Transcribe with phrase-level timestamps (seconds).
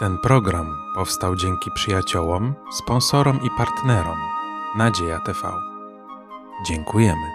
[0.00, 4.18] Ten program powstał dzięki przyjaciołom, sponsorom i partnerom
[4.76, 5.38] Nadzieja TV.
[6.66, 7.26] Dziękujemy.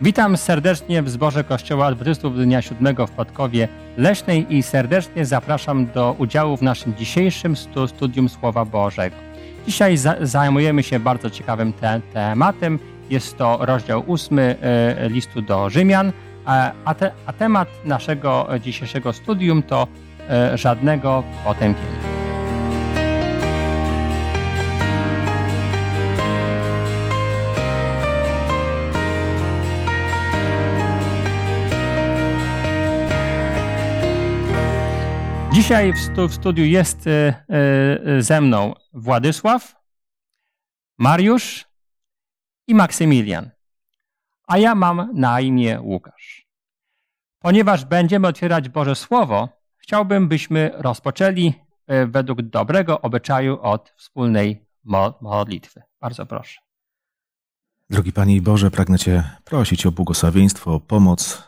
[0.00, 6.14] Witam serdecznie w zborze Kościoła Adwentystów Dnia Siódmego w Podkowie Leśnej i serdecznie zapraszam do
[6.18, 9.16] udziału w naszym dzisiejszym stu studium Słowa Bożego.
[9.66, 12.78] Dzisiaj za zajmujemy się bardzo ciekawym te tematem.
[13.10, 16.12] Jest to rozdział ósmy e, listu do Rzymian,
[16.44, 20.11] a, a, te, a temat naszego dzisiejszego studium to e,
[20.54, 22.12] żadnego potępienia.
[35.52, 37.34] Dzisiaj w, stu, w studiu jest y,
[38.18, 39.76] y, ze mną Władysław,
[40.98, 41.64] Mariusz
[42.66, 43.50] i Maksymilian,
[44.46, 46.46] a ja mam na imię Łukasz.
[47.38, 49.48] Ponieważ będziemy otwierać Boże Słowo,
[49.82, 51.54] chciałbym, byśmy rozpoczęli
[51.92, 54.66] y, według dobrego obyczaju od wspólnej
[55.20, 55.82] modlitwy.
[56.00, 56.60] Bardzo proszę.
[57.90, 61.42] Drogi Panie i Boże, pragnę Cię prosić o błogosławieństwo, o pomoc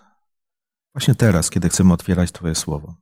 [0.95, 2.95] właśnie teraz, kiedy chcemy otwierać Twoje Słowo.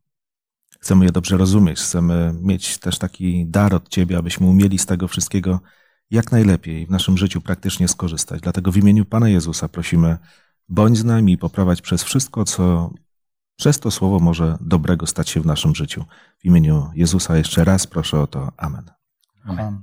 [0.81, 5.09] Chcemy je dobrze rozumieć, chcemy mieć też taki dar od Ciebie, abyśmy umieli z tego
[5.09, 5.61] wszystkiego
[6.11, 8.41] jak najlepiej w naszym życiu praktycznie skorzystać.
[8.41, 10.19] Dlatego w imieniu Pana Jezusa prosimy,
[10.69, 12.91] bądź z nami i poprawać przez wszystko, co
[13.57, 16.05] przez to słowo może dobrego stać się w naszym życiu.
[16.39, 18.53] W imieniu Jezusa jeszcze raz proszę o to.
[18.57, 18.91] Amen.
[19.45, 19.83] Amen.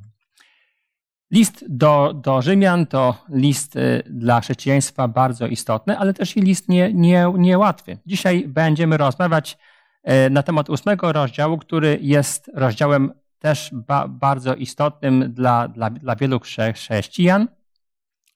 [1.31, 6.69] List do, do Rzymian to list y, dla chrześcijaństwa bardzo istotny, ale też i list
[6.69, 7.97] nie, nie, niełatwy.
[8.05, 9.57] Dzisiaj będziemy rozmawiać
[10.03, 16.15] E, na temat ósmego rozdziału, który jest rozdziałem też ba, bardzo istotnym dla, dla, dla
[16.15, 16.39] wielu
[16.73, 17.47] chrześcijan,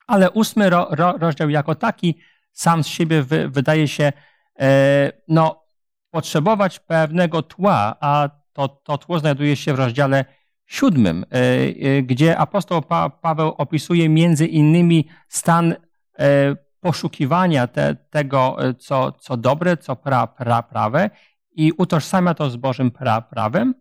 [0.08, 2.20] ale ósmy ro, ro, rozdział jako taki
[2.52, 4.14] sam z siebie wy, wydaje się
[5.28, 5.64] no,
[6.12, 10.26] potrzebować pewnego tła, a to, to tło znajduje się w rozdziale
[10.66, 15.76] siódmym, e, gdzie apostoł pa, Paweł opisuje między innymi stan
[16.80, 21.10] poszukiwania te, tego, co, co dobre, co pra, pra, prawe
[21.56, 23.74] i utożsamia to z Bożym pra prawem.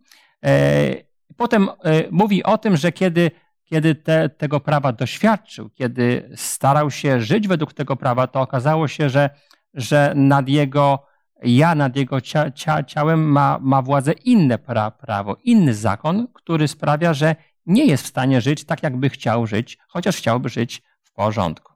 [0.45, 0.95] E,
[1.37, 3.31] potem e, mówi o tym, że kiedy,
[3.63, 9.09] kiedy te, tego prawa doświadczył, kiedy starał się żyć według tego prawa, to okazało się,
[9.09, 9.29] że,
[9.73, 11.13] że nad jego
[11.43, 16.67] ja, nad jego cia, cia, ciałem ma, ma władzę inne pra, prawo, inny zakon, który
[16.67, 17.35] sprawia, że
[17.65, 21.73] nie jest w stanie żyć tak, jakby chciał żyć, chociaż chciałby żyć w porządku.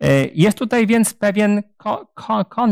[0.00, 1.62] E, jest tutaj więc pewien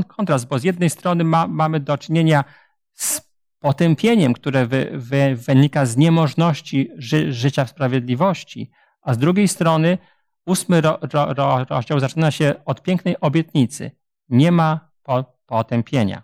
[0.07, 2.45] kontrast, bo z jednej strony ma, mamy do czynienia
[2.93, 8.71] z potępieniem, które wy, wy, wynika z niemożności ży, życia w sprawiedliwości,
[9.03, 9.99] a z drugiej strony
[10.47, 13.91] ósmy ro, ro, ro, rozdział zaczyna się od pięknej obietnicy.
[14.29, 16.23] Nie ma po, potępienia.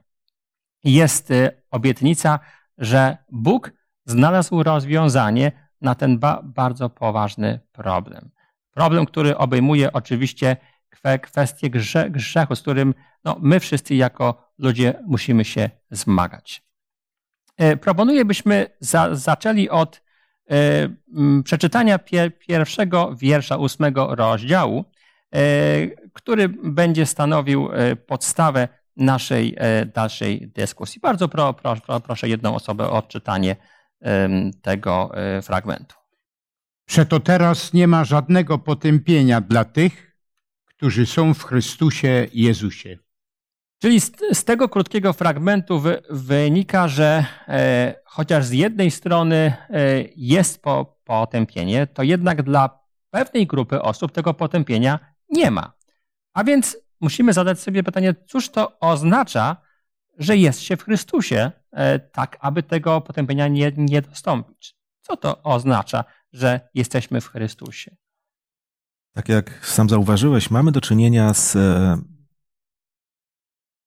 [0.84, 2.38] Jest y, obietnica,
[2.78, 3.72] że Bóg
[4.06, 8.30] znalazł rozwiązanie na ten ba, bardzo poważny problem.
[8.70, 10.56] Problem, który obejmuje oczywiście
[11.22, 16.62] kwestię grze, grzechu, z którym no, my wszyscy jako ludzie musimy się zmagać.
[17.56, 20.02] E, proponuję, byśmy za, zaczęli od
[20.50, 20.88] e,
[21.44, 24.84] przeczytania pier, pierwszego wiersza ósmego rozdziału,
[26.12, 27.68] który będzie stanowił
[28.06, 29.56] podstawę naszej
[29.94, 31.00] dalszej dyskusji.
[31.00, 33.56] Bardzo pro, pro, pro, proszę jedną osobę o odczytanie
[34.62, 35.10] tego
[35.42, 35.96] fragmentu.
[36.86, 40.16] Przeto teraz nie ma żadnego potępienia dla tych,
[40.64, 42.98] którzy są w Chrystusie Jezusie.
[43.82, 49.54] Czyli z, z tego krótkiego fragmentu wy, wynika, że e, chociaż z jednej strony e,
[50.16, 54.98] jest po, potępienie, to jednak dla pewnej grupy osób tego potępienia
[55.32, 55.72] nie ma.
[56.32, 59.56] A więc musimy zadać sobie pytanie, cóż to oznacza,
[60.18, 64.76] że jest się w Chrystusie, e, tak aby tego potępienia nie, nie dostąpić.
[65.00, 67.96] Co to oznacza, że jesteśmy w Chrystusie?
[69.12, 71.98] Tak jak sam zauważyłeś, mamy do czynienia z e,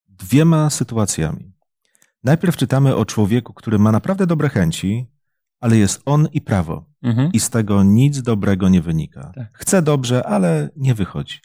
[0.08, 1.54] dwiema sytuacjami.
[2.24, 5.08] Najpierw czytamy o człowieku, który ma naprawdę dobre chęci,
[5.59, 6.86] ale jest on i prawo.
[7.05, 7.31] Mhm.
[7.34, 9.31] I z tego nic dobrego nie wynika.
[9.35, 9.47] Tak.
[9.53, 11.40] Chce dobrze, ale nie wychodzi.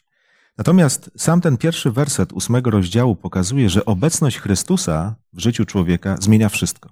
[0.57, 6.49] Natomiast sam ten pierwszy werset ósmego rozdziału pokazuje, że obecność Chrystusa w życiu człowieka zmienia
[6.49, 6.89] wszystko.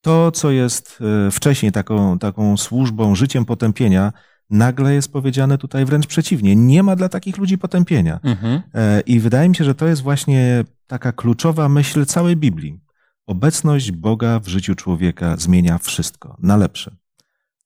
[0.00, 4.12] To, co jest e, wcześniej taką, taką służbą, życiem potępienia,
[4.50, 6.56] nagle jest powiedziane tutaj wręcz przeciwnie.
[6.56, 8.20] Nie ma dla takich ludzi potępienia.
[8.22, 8.62] Mhm.
[8.74, 12.80] E, I wydaje mi się, że to jest właśnie taka kluczowa myśl całej Biblii.
[13.26, 16.96] Obecność Boga w życiu człowieka zmienia wszystko na lepsze.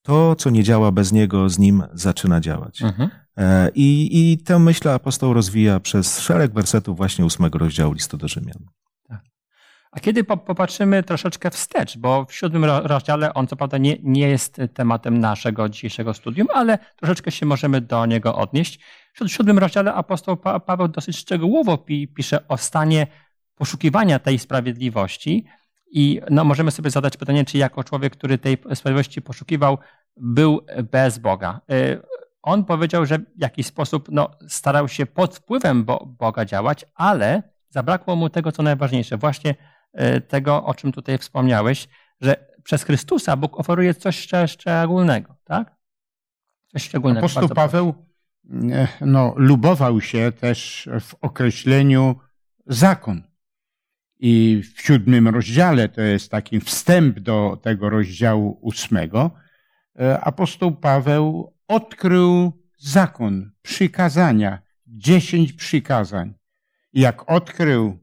[0.01, 2.81] To, co nie działa bez Niego, z Nim zaczyna działać.
[2.81, 3.09] Mhm.
[3.37, 8.27] E, I, I tę myśl apostoł rozwija przez szereg wersetów właśnie ósmego rozdziału listu do
[8.27, 8.65] Rzymian.
[9.07, 9.21] Tak.
[9.91, 14.61] A kiedy popatrzymy troszeczkę wstecz, bo w siódmym rozdziale on co prawda nie, nie jest
[14.73, 18.79] tematem naszego dzisiejszego studium, ale troszeczkę się możemy do niego odnieść.
[19.13, 23.07] W siódmym rozdziale apostoł Paweł dosyć szczegółowo pisze o stanie
[23.55, 25.45] poszukiwania tej sprawiedliwości
[25.91, 29.77] i no, możemy sobie zadać pytanie, czy jako człowiek, który tej sprawiedliwości poszukiwał,
[30.17, 30.61] był
[30.91, 31.61] bez Boga.
[31.71, 32.01] Y,
[32.41, 38.15] on powiedział, że w jakiś sposób no, starał się pod wpływem Boga działać, ale zabrakło
[38.15, 39.55] mu tego, co najważniejsze, właśnie
[39.99, 41.87] y, tego, o czym tutaj wspomniałeś,
[42.21, 45.75] że przez Chrystusa Bóg oferuje coś szczególnego, tak?
[46.67, 47.19] Coś szczególnego.
[47.25, 47.93] Apostoł Paweł
[48.71, 52.15] e, no, lubował się też w określeniu
[52.65, 53.30] zakon.
[54.21, 59.31] I w siódmym rozdziale, to jest taki wstęp do tego rozdziału ósmego,
[59.99, 66.33] e, apostoł Paweł odkrył zakon, przykazania, dziesięć przykazań.
[66.93, 67.97] I jak odkrył,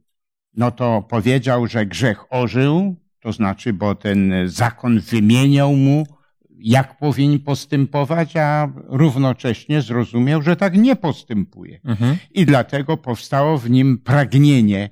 [0.54, 6.06] no to powiedział, że grzech ożył, to znaczy, bo ten zakon wymieniał mu,
[6.50, 11.80] jak powinien postępować, a równocześnie zrozumiał, że tak nie postępuje.
[11.84, 12.16] Mhm.
[12.30, 14.90] I dlatego powstało w nim pragnienie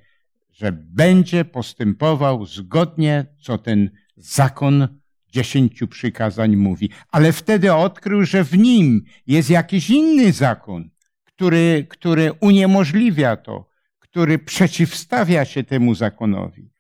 [0.56, 4.88] że będzie postępował zgodnie, co ten zakon
[5.32, 6.91] dziesięciu przykazań mówi.
[7.11, 10.91] Ale wtedy odkrył, że w nim jest jakiś inny zakon,
[11.25, 13.69] który, który uniemożliwia to,
[13.99, 16.70] który przeciwstawia się temu zakonowi.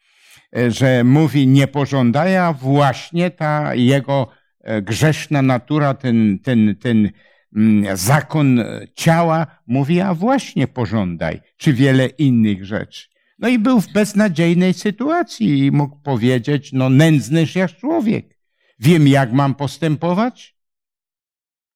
[0.56, 4.28] E, że mówi nie pożądaje, a właśnie ta jego
[4.60, 7.10] e, grzeszna natura, ten, ten, ten
[7.56, 8.64] mm, zakon
[8.94, 13.15] ciała mówi, a właśnie pożądaj, czy wiele innych rzeczy.
[13.38, 18.38] No i był w beznadziejnej sytuacji i mógł powiedzieć, no nędzny jak człowiek.
[18.78, 20.56] Wiem, jak mam postępować,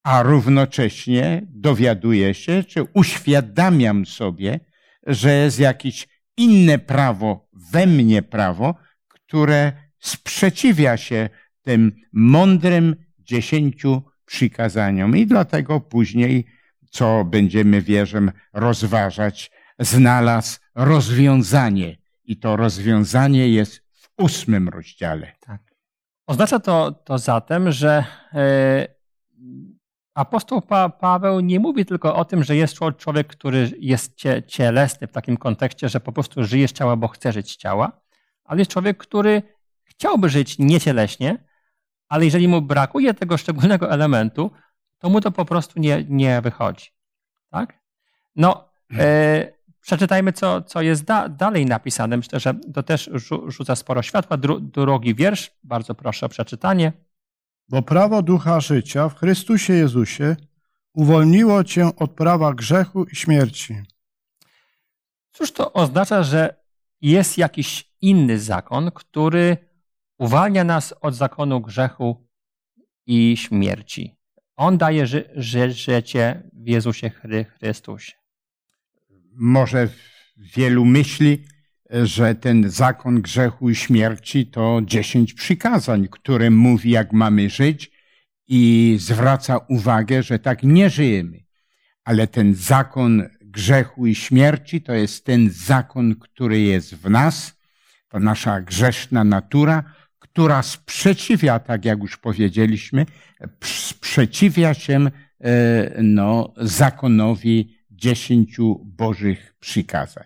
[0.02, 4.60] a równocześnie dowiaduję się, czy uświadamiam sobie,
[5.06, 8.74] że jest jakieś inne prawo, we mnie prawo,
[9.08, 11.28] które sprzeciwia się
[11.62, 15.16] tym mądrym dziesięciu przykazaniom.
[15.16, 16.46] I dlatego później,
[16.90, 21.96] co będziemy, wierzę, rozważać, znalazł rozwiązanie.
[22.24, 25.32] I to rozwiązanie jest w ósmym rozdziale.
[25.40, 25.60] Tak.
[26.26, 28.86] Oznacza to, to zatem, że e,
[30.14, 35.06] apostoł pa, Paweł nie mówi tylko o tym, że jest człowiek, który jest cie, cielesny
[35.06, 38.00] w takim kontekście, że po prostu żyje z ciała, bo chce żyć z ciała,
[38.44, 39.42] ale jest człowiek, który
[39.84, 41.44] chciałby żyć niecieleśnie,
[42.08, 44.50] ale jeżeli mu brakuje tego szczególnego elementu,
[44.98, 46.90] to mu to po prostu nie, nie wychodzi.
[47.50, 47.78] Tak?
[48.36, 52.16] No, e, Przeczytajmy, co, co jest da, dalej napisane.
[52.16, 53.10] Myślę, że to też
[53.46, 54.36] rzuca sporo światła.
[54.36, 56.92] Dru, drugi wiersz, bardzo proszę o przeczytanie.
[57.68, 60.36] Bo prawo ducha życia w Chrystusie Jezusie
[60.94, 63.82] uwolniło cię od prawa grzechu i śmierci.
[65.32, 66.62] Cóż to oznacza, że
[67.00, 69.56] jest jakiś inny zakon, który
[70.18, 72.28] uwalnia nas od zakonu grzechu
[73.06, 74.16] i śmierci.
[74.56, 77.10] On daje ży, ży, życie w Jezusie
[77.58, 78.19] Chrystusie
[79.32, 79.88] może
[80.36, 81.44] wielu myśli,
[81.90, 87.90] że ten zakon grzechu i śmierci to dziesięć przykazań, które mówi, jak mamy żyć
[88.48, 91.44] i zwraca uwagę, że tak nie żyjemy.
[92.04, 97.60] Ale ten zakon grzechu i śmierci to jest ten zakon, który jest w nas,
[98.08, 99.84] to nasza grzeszna natura,
[100.18, 103.06] która sprzeciwia, tak jak już powiedzieliśmy,
[103.64, 105.10] sprzeciwia się
[105.40, 110.24] e, no, zakonowi dziesięciu Bożych przykazań.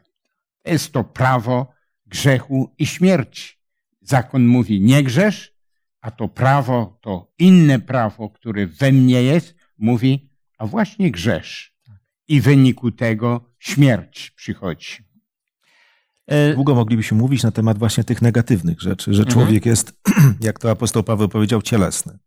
[0.65, 1.73] Jest to prawo
[2.07, 3.55] grzechu i śmierci.
[4.01, 5.55] Zakon mówi nie grzesz,
[6.01, 11.75] a to prawo, to inne prawo, które we mnie jest, mówi, a właśnie grzesz.
[12.29, 14.97] I w wyniku tego śmierć przychodzi.
[16.27, 19.33] E, Długo moglibyśmy mówić na temat właśnie tych negatywnych rzeczy, że mhm.
[19.35, 20.01] człowiek jest,
[20.41, 22.19] jak to apostoł Paweł powiedział, cielesny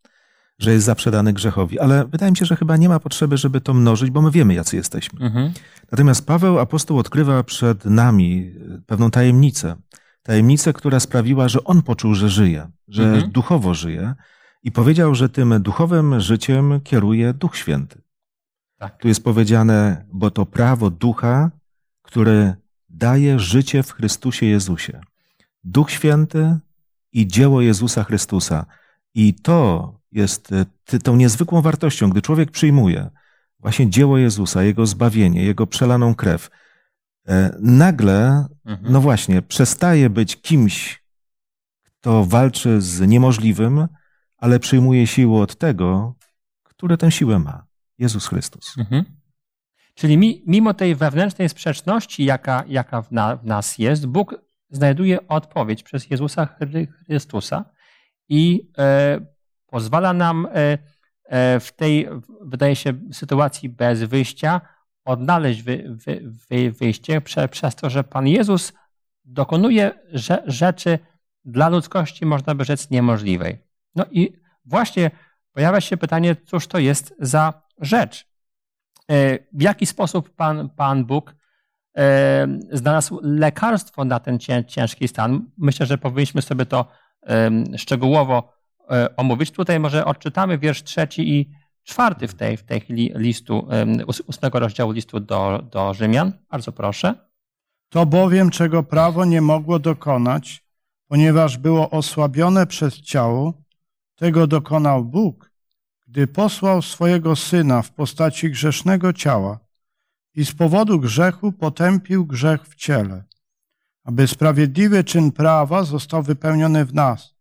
[0.59, 1.79] że jest zaprzedany grzechowi.
[1.79, 4.53] Ale wydaje mi się, że chyba nie ma potrzeby, żeby to mnożyć, bo my wiemy,
[4.53, 5.25] jacy jesteśmy.
[5.25, 5.51] Mhm.
[5.91, 9.75] Natomiast Paweł apostoł odkrywa przed nami e, pewną tajemnicę.
[10.23, 13.31] Tajemnicę, która sprawiła, że on poczuł, że żyje, że mhm.
[13.31, 14.15] duchowo żyje
[14.63, 18.01] i powiedział, że tym duchowym życiem kieruje Duch Święty.
[18.77, 18.97] Tak.
[18.97, 21.51] Tu jest powiedziane, bo to prawo ducha,
[22.01, 22.55] które
[22.89, 25.01] daje życie w Chrystusie Jezusie.
[25.63, 26.59] Duch Święty
[27.13, 28.65] i dzieło Jezusa Chrystusa.
[29.13, 30.51] I to jest
[30.91, 33.09] e, tą niezwykłą wartością, gdy człowiek przyjmuje
[33.59, 36.49] właśnie dzieło Jezusa, Jego zbawienie, Jego przelaną krew,
[37.27, 38.91] e, nagle, mhm.
[38.93, 41.03] no właśnie, przestaje być kimś,
[41.83, 43.87] kto walczy z niemożliwym,
[44.37, 46.15] ale przyjmuje siłę od tego,
[46.63, 47.67] który tę siłę ma.
[47.97, 48.77] Jezus Chrystus.
[48.77, 49.05] Mhm.
[49.95, 54.35] Czyli mi, mimo tej wewnętrznej sprzeczności, jaka, jaka w, na, w, nas jest, Bóg
[54.69, 56.47] znajduje odpowiedź przez Jezusa
[57.05, 57.65] Chrystusa
[58.29, 59.19] i e,
[59.67, 60.77] pozwala nam e,
[61.59, 62.09] w tej,
[62.41, 64.61] wydaje się, sytuacji bez wyjścia
[65.05, 68.73] odnaleźć wy, wy, wy, wyjście prze, przez to, że Pan Jezus
[69.25, 69.91] dokonuje
[70.45, 70.99] rzeczy
[71.45, 73.57] dla ludzkości, można by rzec, niemożliwej.
[73.95, 74.33] No i
[74.65, 75.11] właśnie
[75.53, 78.27] pojawia się pytanie, cóż to jest za rzecz?
[79.53, 81.35] W jaki sposób Pan, Pan Bóg
[82.71, 85.45] znalazł lekarstwo na ten ciężki stan.
[85.57, 86.85] Myślę, że powinniśmy sobie to
[87.77, 88.56] szczegółowo e,
[89.17, 89.51] omówić.
[89.51, 91.49] Tutaj może odczytamy wiersz trzeci i
[91.83, 93.67] czwarty w tej, w tej chwili listu,
[94.27, 96.31] ósmego rozdziału listu do, do Rzymian.
[96.51, 97.13] Bardzo proszę.
[97.89, 100.63] To bowiem, czego prawo nie mogło dokonać,
[101.07, 103.53] ponieważ było osłabione przez ciało,
[104.15, 105.51] tego dokonał Bóg,
[106.07, 109.59] gdy posłał swojego Syna w postaci grzesznego ciała,
[110.35, 113.23] i z powodu grzechu potępił grzech w ciele,
[114.03, 117.36] aby sprawiedliwy czyn prawa został wypełniony w nas,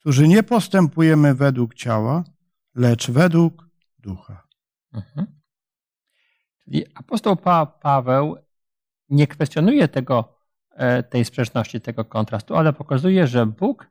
[0.00, 2.24] którzy nie postępujemy według ciała,
[2.74, 4.46] lecz według ducha.
[4.94, 5.40] Mhm.
[6.64, 8.36] Czyli apostoł pa Paweł
[9.08, 10.38] nie kwestionuje tego,
[10.70, 13.90] e, tej sprzeczności, tego kontrastu, ale pokazuje, że Bóg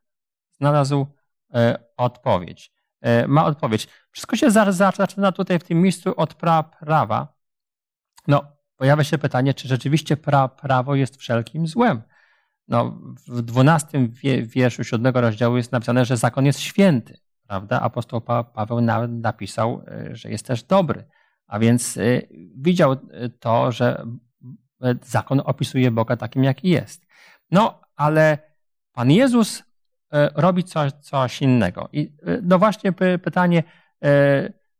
[0.57, 1.05] znalazł
[1.53, 2.73] e, odpowiedź.
[3.01, 3.87] E, ma odpowiedź.
[4.11, 7.39] Wszystko się zaczyna tutaj w tym miejscu od pra prawa,
[8.27, 8.43] no,
[8.75, 12.01] pojawia się pytanie, czy rzeczywiście pra, prawo jest wszelkim złem.
[12.69, 17.81] No, w dwunastym wierszu siódmego rozdziału jest napisane, że zakon jest święty, prawda?
[17.81, 21.05] Apostoł pa, Paweł na, napisał, e, że jest też dobry.
[21.47, 24.05] A więc y, widział e, to, że
[25.01, 27.07] zakon opisuje Boga takim, jaki jest.
[27.51, 28.37] No, ale
[28.93, 29.63] Pan Jezus
[30.35, 31.89] robi coś, coś innego.
[31.93, 32.91] I no właśnie
[33.23, 33.63] pytanie,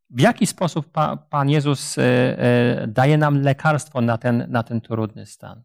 [0.10, 4.81] w jaki sposób pa, Pan Jezus e, e, daje nam lekarstwo na ten, na ten
[4.81, 5.63] trudny stan?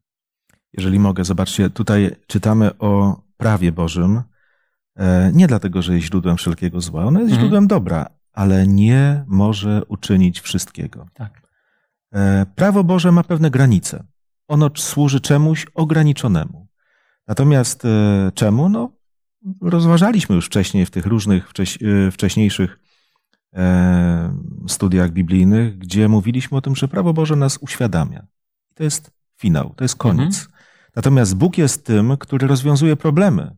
[0.76, 4.23] Jeżeli mogę, zobaczcie, tutaj czytamy o prawie Bożym,
[4.97, 7.40] e, nie dlatego, że jest źródłem wszelkiego zła, ono jest mhm.
[7.40, 11.07] źródłem dobra, ale nie może uczynić wszystkiego.
[11.14, 11.45] Tak.
[12.54, 14.04] Prawo Boże ma pewne granice.
[14.49, 16.66] Ono służy czemuś ograniczonemu.
[17.28, 17.83] Natomiast
[18.35, 18.69] czemu?
[18.69, 18.90] No,
[19.61, 21.52] rozważaliśmy już wcześniej w tych różnych
[22.12, 22.78] wcześniejszych
[23.57, 24.37] E,
[24.69, 28.26] studiach biblijnych, gdzie mówiliśmy o tym, że prawo Boże nas uświadamia.
[28.75, 30.38] To jest finał, to jest koniec.
[30.38, 30.54] Mhm.
[30.97, 33.57] Natomiast Bóg jest tym, który rozwiązuje problemy,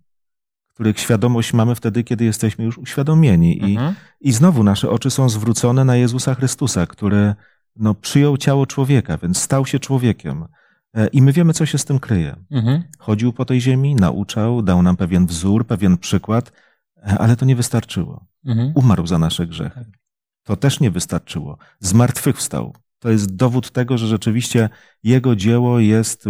[0.74, 3.60] których świadomość mamy wtedy, kiedy jesteśmy już uświadomieni.
[3.62, 3.94] Mhm.
[4.20, 7.34] I, I znowu nasze oczy są zwrócone na Jezusa Chrystusa, który
[7.76, 10.44] no, przyjął ciało człowieka, więc stał się człowiekiem.
[10.94, 12.36] E, I my wiemy, co się z tym kryje.
[12.50, 12.82] Mhm.
[12.98, 16.52] Chodził po tej ziemi, nauczał, dał nam pewien wzór, pewien przykład,
[16.96, 18.26] e, ale to nie wystarczyło.
[18.44, 18.72] Mhm.
[18.74, 19.84] Umarł za nasze grzechy.
[20.44, 21.58] To też nie wystarczyło.
[21.80, 22.74] Zmartwychwstał.
[23.06, 24.68] To jest dowód tego, że rzeczywiście
[25.02, 26.24] jego dzieło jest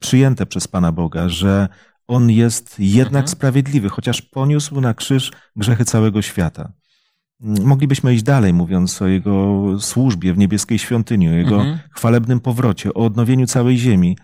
[0.00, 1.68] przyjęte przez Pana Boga, że
[2.08, 3.28] on jest jednak mhm.
[3.28, 6.72] sprawiedliwy, chociaż poniósł na krzyż grzechy całego świata.
[7.40, 11.78] Moglibyśmy iść dalej, mówiąc o jego służbie w niebieskiej świątyni, o jego mhm.
[11.90, 14.18] chwalebnym powrocie, o odnowieniu całej ziemi,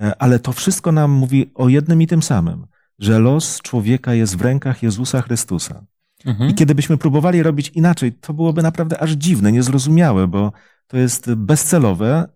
[0.00, 2.66] e, ale to wszystko nam mówi o jednym i tym samym,
[2.98, 5.84] że los człowieka jest w rękach Jezusa Chrystusa.
[6.24, 6.50] Mhm.
[6.50, 10.52] I kiedy byśmy próbowali robić inaczej, to byłoby naprawdę aż dziwne, niezrozumiałe, bo
[10.90, 12.28] to jest bezcelowe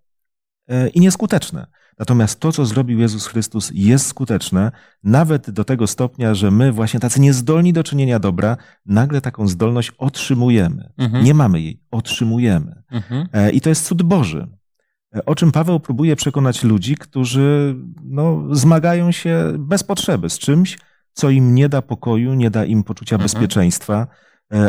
[0.69, 1.67] e, i nieskuteczne.
[1.99, 4.73] Natomiast to, co zrobił Jezus Chrystus, jest skuteczne,
[5.05, 8.57] nawet do tego stopnia, że my, właśnie tacy niezdolni do czynienia dobra,
[8.87, 10.93] nagle taką zdolność otrzymujemy.
[10.99, 11.25] Mhm.
[11.25, 12.83] Nie mamy jej, otrzymujemy.
[12.91, 13.29] Mhm.
[13.33, 14.49] E, I to jest cud Boży.
[15.17, 20.79] E, o czym Paweł próbuje przekonać ludzi, którzy no, zmagają się bez potrzeby z czymś,
[21.13, 23.25] co im nie da pokoju, nie da im poczucia mhm.
[23.25, 24.07] bezpieczeństwa,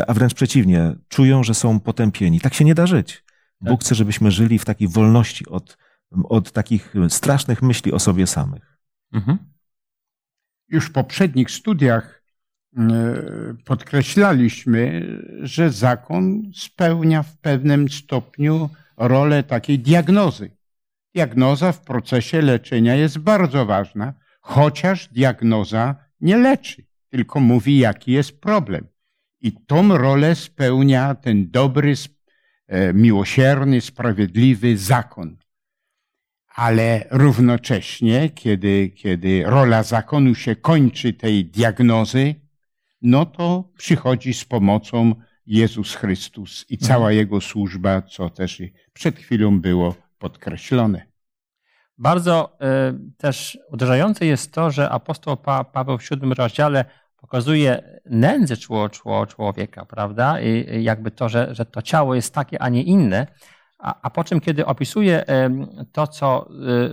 [0.06, 2.40] a wręcz przeciwnie, czują, że są potępieni.
[2.40, 3.25] Tak się nie da żyć.
[3.60, 3.68] Tak.
[3.68, 5.78] Bóg chce, żebyśmy żyli w takiej wolności od,
[6.24, 8.78] od takich strasznych myśli o sobie samych.
[9.12, 9.38] Mhm.
[10.68, 12.22] Już w poprzednich studiach
[12.76, 12.82] e,
[13.64, 15.06] podkreślaliśmy,
[15.42, 20.50] że zakon spełnia w pewnym stopniu rolę takiej diagnozy.
[21.14, 28.40] Diagnoza w procesie leczenia jest bardzo ważna, chociaż diagnoza nie leczy, tylko mówi, jaki jest
[28.40, 28.86] problem.
[29.40, 31.94] I tą rolę spełnia ten dobry,
[32.94, 35.36] miłosierny, sprawiedliwy zakon.
[36.54, 42.34] Ale równocześnie, kiedy, kiedy rola zakonu się kończy, tej diagnozy,
[43.02, 45.14] no to przychodzi z pomocą
[45.46, 47.16] Jezus Chrystus i cała mhm.
[47.16, 51.06] Jego służba, co też przed chwilą było podkreślone.
[51.98, 52.58] Bardzo
[52.90, 56.84] y, też uderzające jest to, że apostoł pa, Paweł w siódmym rozdziale
[57.26, 60.40] pokazuje nędzę czło, czło, człowieka, prawda?
[60.40, 63.26] I jakby to, że, że to ciało jest takie, a nie inne,
[63.78, 65.24] A, a po czym, kiedy opisuje
[65.92, 66.48] to, co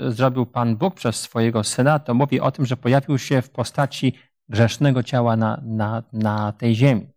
[0.08, 3.50] y, zrobił Pan Bóg przez swojego Syna, to mówi o tym, że pojawił się w
[3.50, 4.14] postaci
[4.50, 7.08] grzesznego ciała na, na, na tej ziemi.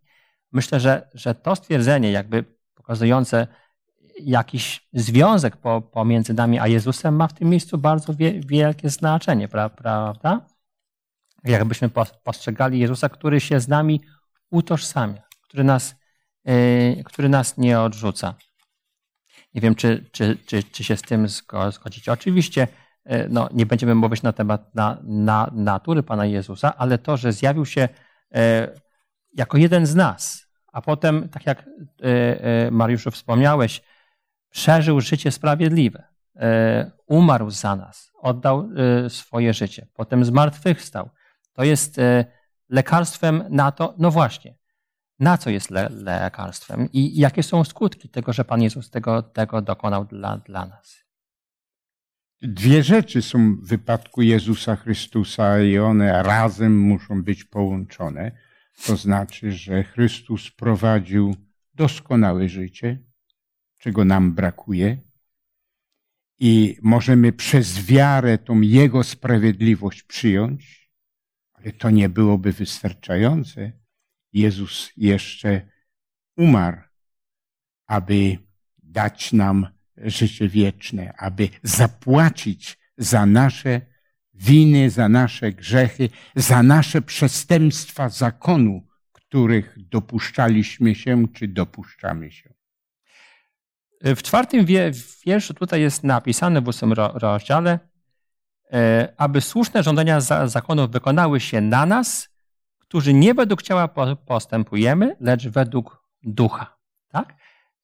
[0.51, 2.45] Myślę, że, że to stwierdzenie, jakby
[2.75, 3.47] pokazujące
[4.19, 9.47] jakiś związek po, pomiędzy nami a Jezusem, ma w tym miejscu bardzo wie, wielkie znaczenie,
[9.47, 10.56] pra, prawda?
[11.43, 11.89] Jakbyśmy
[12.23, 14.01] postrzegali Jezusa, który się z nami
[14.49, 15.95] utożsamia, który nas,
[16.45, 18.35] yy, który nas nie odrzuca.
[19.53, 21.27] Nie wiem, czy, czy, czy, czy się z tym
[21.71, 22.11] zgodzicie.
[22.11, 22.67] Oczywiście
[23.05, 27.33] e, no, nie będziemy mówić na temat na, na, natury Pana Jezusa, ale to, że
[27.33, 27.89] zjawił się
[28.33, 28.71] e,
[29.33, 31.65] jako jeden z nas, a potem, tak jak
[32.01, 33.81] e, Mariuszu wspomniałeś,
[34.49, 36.03] przeżył życie sprawiedliwe,
[37.07, 38.69] umarł za nas, oddał
[39.09, 41.09] swoje życie, potem zmartwychwstał.
[41.57, 41.97] To jest
[42.69, 44.57] lekarstwem na to, no właśnie,
[45.19, 49.61] na co jest le lekarstwem i jakie są skutki tego, że Pan Jezus tego, tego
[49.61, 51.05] dokonał dla, dla nas.
[52.41, 58.31] Dwie rzeczy są w wypadku Jezusa Chrystusa i one razem muszą być połączone.
[58.85, 61.35] To znaczy, że Chrystus prowadził
[61.73, 63.03] doskonałe życie,
[63.77, 64.97] czego nam brakuje,
[66.39, 70.86] i możemy przez wiarę tą Jego sprawiedliwość przyjąć,
[71.57, 73.71] ale to nie byłoby wystarczające
[74.33, 75.61] Jezus jeszcze
[76.37, 76.77] umarł,
[77.87, 78.37] aby
[78.77, 83.81] dać nam życie wieczne, aby zapłacić za nasze
[84.33, 92.53] winy, za nasze grzechy, za nasze przestępstwa zakonu, których dopuszczaliśmy się czy dopuszczamy się.
[94.01, 94.65] W czwartym
[95.25, 97.79] wierszu tutaj jest napisane w ósmym rozdziale,
[99.17, 102.29] aby słuszne żądania zakonu wykonały się na nas,
[102.79, 103.89] którzy nie według ciała
[104.25, 106.77] postępujemy, lecz według ducha.
[107.11, 107.33] Tak?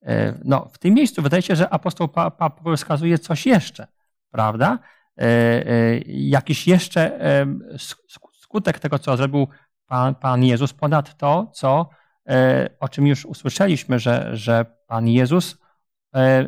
[0.05, 3.87] E, no, w tym miejscu wydaje się, że apostoł Paweł wskazuje coś jeszcze,
[4.31, 4.79] prawda?
[5.17, 7.19] E, e, jakiś jeszcze
[8.33, 9.47] skutek tego, co zrobił
[9.85, 11.89] Pan, Pan Jezus, ponad to, co,
[12.79, 15.57] o czym już usłyszeliśmy, że, że Pan Jezus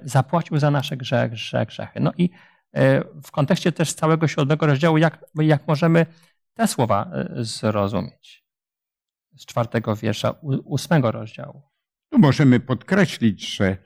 [0.04, 2.00] zapłacił za nasze grzechy.
[2.00, 2.30] No i
[3.24, 6.06] w kontekście też całego siódmego rozdziału, jak, jak możemy
[6.54, 8.46] te słowa zrozumieć?
[9.36, 10.36] z czwartego wiersza
[10.66, 11.62] ósmego rozdziału.
[12.10, 13.78] Tu możemy podkreślić, że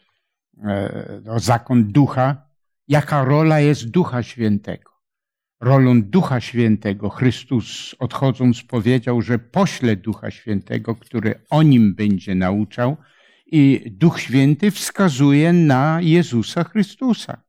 [0.63, 2.49] e, no, zakon ducha,
[2.87, 4.89] jaka rola jest ducha świętego.
[5.61, 12.97] Rolą ducha świętego Chrystus odchodząc powiedział, że pośle ducha świętego, który o nim będzie nauczał
[13.45, 17.41] i duch święty wskazuje na Jezusa Chrystusa.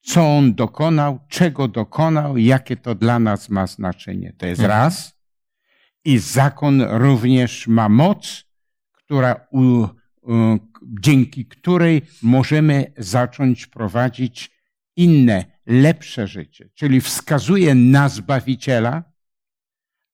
[0.00, 4.32] Co on dokonał, czego dokonał, jakie to dla nas ma znaczenie.
[4.38, 4.80] To jest mhm.
[4.80, 5.20] raz.
[6.04, 8.44] I zakon również ma moc,
[8.92, 9.86] która, u,
[10.22, 10.58] u,
[11.00, 14.50] dzięki której możemy zacząć prowadzić
[14.96, 16.68] inne, lepsze życie.
[16.74, 19.04] Czyli wskazuje na Zbawiciela,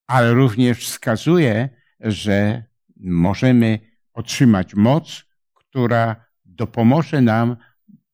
[0.06, 1.68] ale również wskazuje,
[2.00, 2.64] że
[2.96, 3.78] możemy
[4.12, 7.56] otrzymać moc, która dopomoże nam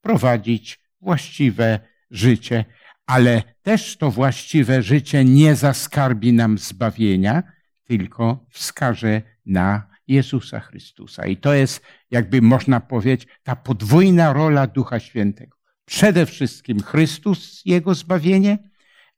[0.00, 2.64] prowadzić właściwe życie,
[3.06, 7.42] ale też to właściwe życie nie zaskarbi nam zbawienia,
[7.84, 11.26] tylko wskaże na Jezusa Chrystusa.
[11.26, 15.56] I to jest, jakby można powiedzieć, ta podwójna rola Ducha Świętego.
[15.84, 18.58] Przede wszystkim Chrystus, Jego zbawienie,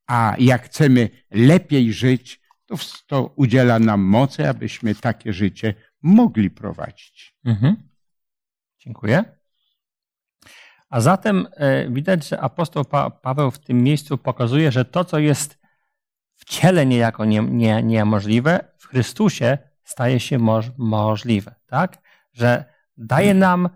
[0.06, 7.36] a jak chcemy lepiej żyć, to, to udziela nam mocy, abyśmy takie życie mogli prowadzić.
[7.44, 7.76] Mhm.
[8.78, 9.24] Dziękuję.
[10.90, 12.84] A zatem e, widać, że apostoł
[13.22, 15.58] Paweł w tym miejscu pokazuje, że to, co jest
[16.34, 21.54] w ciele niejako nie, nie, niemożliwe, w Chrystusie staje się moż, możliwe.
[21.66, 21.98] Tak?
[22.32, 22.64] Że
[22.96, 23.68] daje nam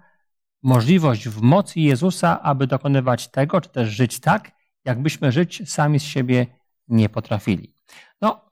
[0.62, 4.51] możliwość w mocy Jezusa, aby dokonywać tego, czy też żyć tak,
[4.85, 6.47] jakbyśmy żyć sami z siebie
[6.88, 7.75] nie potrafili.
[8.21, 8.48] No,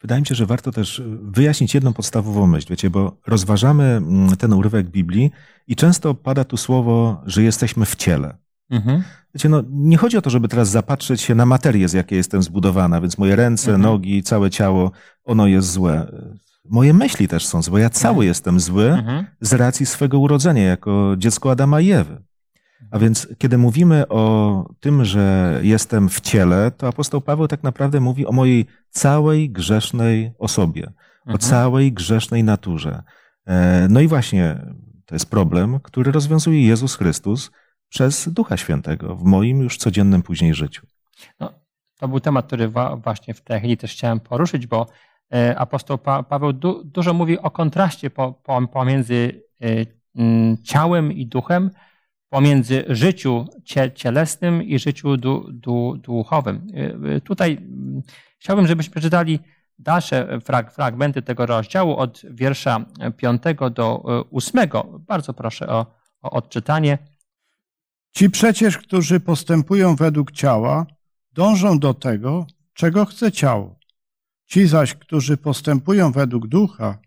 [0.00, 4.52] Wydaje mi się, że warto też wyjaśnić jedną podstawową myśl, wiecie, bo rozważamy mm, ten
[4.52, 5.30] urywek Biblii
[5.68, 8.36] i często pada tu słowo, że jesteśmy w ciele.
[8.70, 9.02] Mhm.
[9.34, 12.42] Wiecie, no, nie chodzi o to, żeby teraz zapatrzeć się na materię, z jakiej jestem
[12.42, 13.82] zbudowana, więc moje ręce, mhm.
[13.82, 14.90] nogi, całe ciało,
[15.24, 16.12] ono jest złe.
[16.64, 17.80] Moje myśli też są złe.
[17.80, 18.28] Ja cały mhm.
[18.28, 19.26] jestem zły mhm.
[19.40, 22.22] z racji swego urodzenia jako dziecko Adama i Ewy.
[22.90, 28.00] A więc, kiedy mówimy o tym, że jestem w ciele, to apostoł Paweł tak naprawdę
[28.00, 31.34] mówi o mojej całej grzesznej osobie, mhm.
[31.34, 33.02] o całej grzesznej naturze.
[33.46, 34.66] E, no i właśnie
[35.06, 37.50] to jest problem, który rozwiązuje Jezus Chrystus
[37.88, 40.86] przez Ducha Świętego w moim już codziennym później życiu.
[41.40, 41.52] No,
[41.98, 42.68] to był temat, który
[43.02, 44.86] właśnie w tej chwili też chciałem poruszyć, bo
[45.34, 46.52] e, apostoł Paweł
[46.84, 48.10] dużo mówi o kontraście
[48.72, 49.66] pomiędzy e,
[50.62, 51.70] ciałem i duchem,
[52.32, 53.46] pomiędzy życiu
[53.94, 56.66] cielesnym i życiu du, du, duchowym.
[57.24, 58.02] Tutaj mm,
[58.38, 59.38] chciałbym, żebyśmy przeczytali
[59.78, 62.84] dalsze frag, fragmenty tego rozdziału od wiersza
[63.16, 63.42] 5
[63.74, 64.68] do 8.
[64.98, 65.86] Bardzo proszę o,
[66.22, 66.98] o odczytanie.
[68.12, 70.86] Ci przecież, którzy postępują według ciała,
[71.32, 73.78] dążą do tego, czego chce ciało.
[74.46, 76.98] Ci zaś, którzy postępują według ducha,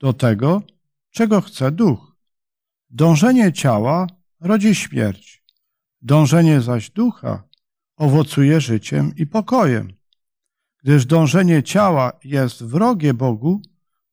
[0.00, 0.62] do tego,
[1.10, 2.16] czego chce duch.
[2.90, 4.06] Dążenie ciała
[4.40, 5.42] rodzi śmierć,
[6.02, 7.42] dążenie zaś ducha
[7.96, 9.92] owocuje życiem i pokojem.
[10.82, 13.62] Gdyż dążenie ciała jest wrogie Bogu,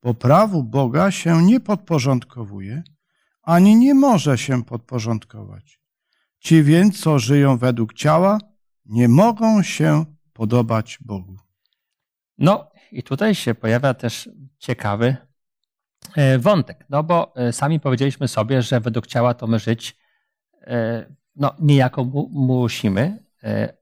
[0.02, 2.82] bo prawu Boga się nie podporządkowuje,
[3.42, 5.80] ani nie może się podporządkować.
[6.38, 8.38] Ci więc, co żyją według ciała,
[8.86, 11.36] nie mogą się podobać Bogu.
[12.38, 15.16] No i tutaj się pojawia też ciekawy
[16.16, 19.96] e, wątek, no bo e, sami powiedzieliśmy sobie, że według ciała to my żyć
[21.36, 23.24] no, niejako mu, musimy,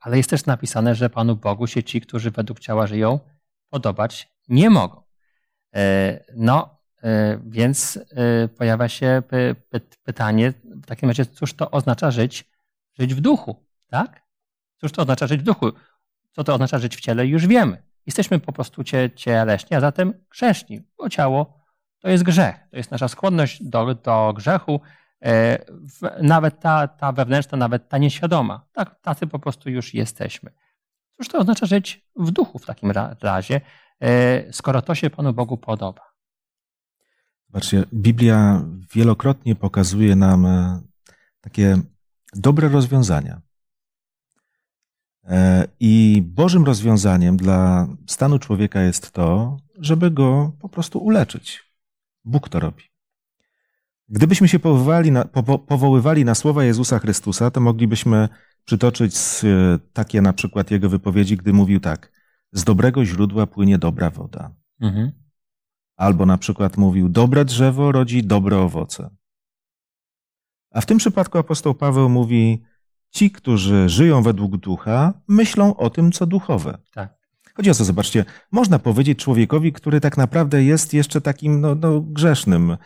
[0.00, 3.20] ale jest też napisane, że Panu Bogu się ci, którzy według ciała żyją,
[3.70, 5.02] podobać nie mogą.
[6.36, 6.80] No,
[7.44, 7.98] więc
[8.58, 9.22] pojawia się
[10.04, 12.50] pytanie w takim razie, cóż to oznacza żyć,
[12.98, 14.22] żyć w duchu, tak?
[14.76, 15.72] Cóż to oznacza żyć w duchu?
[16.32, 17.82] Co to oznacza żyć w ciele, już wiemy.
[18.06, 18.84] Jesteśmy po prostu
[19.16, 21.64] cieleśni, a zatem grzeszni, bo ciało
[22.00, 22.56] to jest grzech.
[22.70, 24.80] To jest nasza skłonność do, do grzechu, e,
[26.22, 28.66] nawet ta, ta wewnętrzna, nawet ta nieświadoma.
[28.72, 30.50] Tak, tacy po prostu już jesteśmy.
[31.16, 33.60] Cóż to oznacza żyć w duchu w takim razie,
[34.00, 36.02] e, skoro to się Panu Bogu podoba?
[37.46, 38.62] Zobaczcie, Biblia
[38.94, 40.80] wielokrotnie pokazuje nam e,
[41.40, 41.78] takie
[42.32, 43.40] dobre rozwiązania.
[45.24, 51.64] E, I Bożym rozwiązaniem dla stanu człowieka jest to, żeby go po prostu uleczyć.
[52.24, 52.93] Bóg to robi.
[54.14, 58.28] Gdybyśmy się powoływali na, po, powoływali na słowa Jezusa Chrystusa, to moglibyśmy
[58.64, 62.12] przytoczyć e, takie na przykład jego wypowiedzi, gdy mówił tak:
[62.52, 64.54] Z dobrego źródła płynie dobra woda.
[64.80, 65.12] Mhm.
[65.96, 69.10] Albo na przykład mówił: Dobre drzewo rodzi dobre owoce.
[70.70, 72.62] A w tym przypadku apostoł Paweł mówi:
[73.10, 76.78] Ci, którzy żyją według ducha, myślą o tym, co duchowe.
[76.92, 77.14] Tak.
[77.54, 82.00] Chodzi o co, zobaczcie, można powiedzieć człowiekowi, który tak naprawdę jest jeszcze takim no, no,
[82.00, 82.76] grzesznym,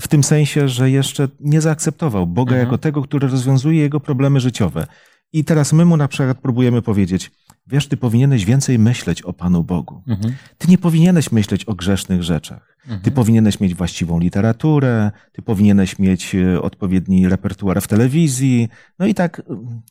[0.00, 2.66] w tym sensie, że jeszcze nie zaakceptował Boga mhm.
[2.66, 4.86] jako tego, który rozwiązuje jego problemy życiowe.
[5.32, 7.30] I teraz my mu na przykład próbujemy powiedzieć,
[7.66, 10.02] wiesz, ty powinieneś więcej myśleć o Panu Bogu.
[10.06, 10.34] Mhm.
[10.58, 12.76] Ty nie powinieneś myśleć o grzesznych rzeczach.
[12.82, 13.00] Mhm.
[13.00, 18.68] Ty powinieneś mieć właściwą literaturę, ty powinieneś mieć e, odpowiedni repertuar w telewizji.
[18.98, 19.42] No i tak,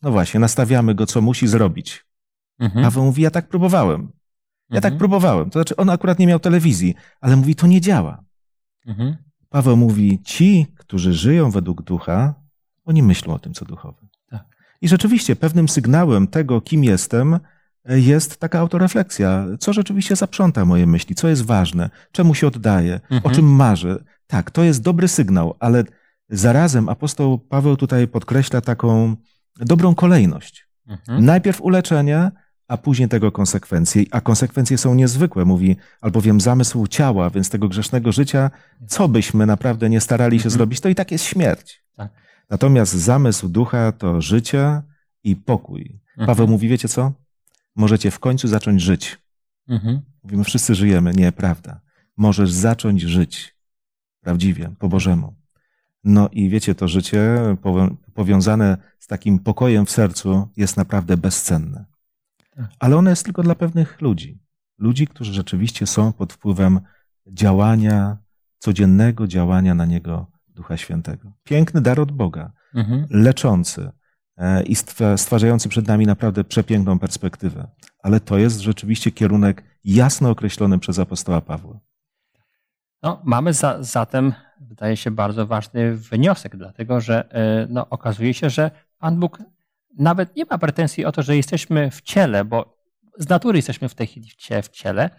[0.01, 2.05] no właśnie, nastawiamy go, co musi zrobić.
[2.59, 2.85] Mhm.
[2.85, 4.11] Paweł mówi, ja tak próbowałem.
[4.69, 4.99] Ja tak mhm.
[4.99, 5.49] próbowałem.
[5.49, 8.23] To znaczy, on akurat nie miał telewizji, ale mówi, to nie działa.
[9.53, 12.35] Paweł mówi, ci, którzy żyją według ducha,
[12.85, 14.07] oni myślą o tym, co duchowe.
[14.29, 14.45] Tak.
[14.81, 17.39] I rzeczywiście pewnym sygnałem tego, kim jestem,
[17.85, 19.45] jest taka autorefleksja.
[19.59, 21.15] Co rzeczywiście zaprząta moje myśli?
[21.15, 21.89] Co jest ważne?
[22.11, 22.93] Czemu się oddaję?
[22.93, 23.21] Mhm.
[23.23, 24.03] O czym marzę?
[24.27, 25.83] Tak, to jest dobry sygnał, ale
[26.29, 29.15] zarazem apostoł Paweł tutaj podkreśla taką
[29.59, 30.67] dobrą kolejność.
[30.87, 31.25] Mhm.
[31.25, 32.31] Najpierw uleczenie,
[32.67, 34.03] a później tego konsekwencje.
[34.11, 38.51] A konsekwencje są niezwykłe, mówi, albowiem zamysł ciała, więc tego grzesznego życia,
[38.87, 40.51] co byśmy naprawdę nie starali się mhm.
[40.51, 41.83] zrobić, to i tak jest śmierć.
[41.95, 42.11] Tak.
[42.49, 44.81] Natomiast zamysł ducha to życie
[45.23, 45.99] i pokój.
[46.09, 46.27] Mhm.
[46.27, 47.11] Paweł mówi, wiecie co?
[47.75, 49.17] Możecie w końcu zacząć żyć.
[49.67, 50.01] Mhm.
[50.23, 51.13] Mówimy, wszyscy żyjemy.
[51.13, 51.81] Nie, prawda.
[52.17, 53.55] Możesz zacząć żyć
[54.21, 55.35] prawdziwie, po Bożemu.
[56.03, 57.39] No i wiecie, to życie
[58.13, 61.85] powiązane z takim pokojem w sercu jest naprawdę bezcenne.
[62.55, 62.65] Tak.
[62.79, 64.39] Ale ono jest tylko dla pewnych ludzi.
[64.77, 66.79] Ludzi, którzy rzeczywiście są pod wpływem
[67.27, 68.17] działania,
[68.59, 71.31] codziennego działania na niego Ducha Świętego.
[71.43, 73.05] Piękny dar od Boga, mhm.
[73.09, 73.91] leczący
[74.37, 74.75] e, i
[75.17, 77.67] stwarzający przed nami naprawdę przepiękną perspektywę.
[77.99, 81.79] Ale to jest rzeczywiście kierunek jasno określony przez apostoła Pawła.
[83.03, 88.49] No, mamy za, zatem, wydaje się, bardzo ważny wniosek, dlatego że e, no, okazuje się,
[88.49, 89.39] że Pan Bóg
[89.97, 92.77] nawet nie ma pretensji o to, że jesteśmy w ciele, bo
[93.17, 94.29] z natury jesteśmy w tej chwili
[94.63, 95.09] w ciele,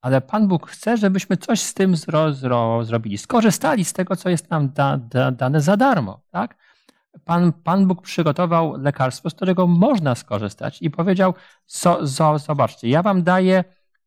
[0.00, 4.28] ale Pan Bóg chce, żebyśmy coś z tym zro, zro, zrobili, skorzystali z tego, co
[4.28, 6.20] jest nam da, da, dane za darmo.
[6.30, 6.56] Tak?
[7.24, 11.34] Pan, Pan Bóg przygotował lekarstwo, z którego można skorzystać i powiedział:
[11.66, 13.64] so, so, Zobaczcie, ja wam daję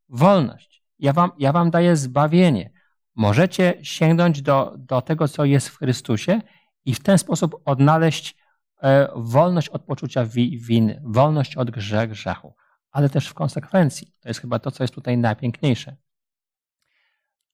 [0.10, 2.72] wolność, ja wam, ja wam daję zbawienie.
[3.16, 6.42] Możecie sięgnąć do, do tego, co jest w Chrystusie
[6.86, 8.36] i w ten sposób odnaleźć
[9.16, 10.26] wolność od poczucia
[10.58, 12.56] winy, wolność od grzech, grzechu,
[12.92, 14.14] ale też w konsekwencji.
[14.20, 15.96] To jest chyba to, co jest tutaj najpiękniejsze.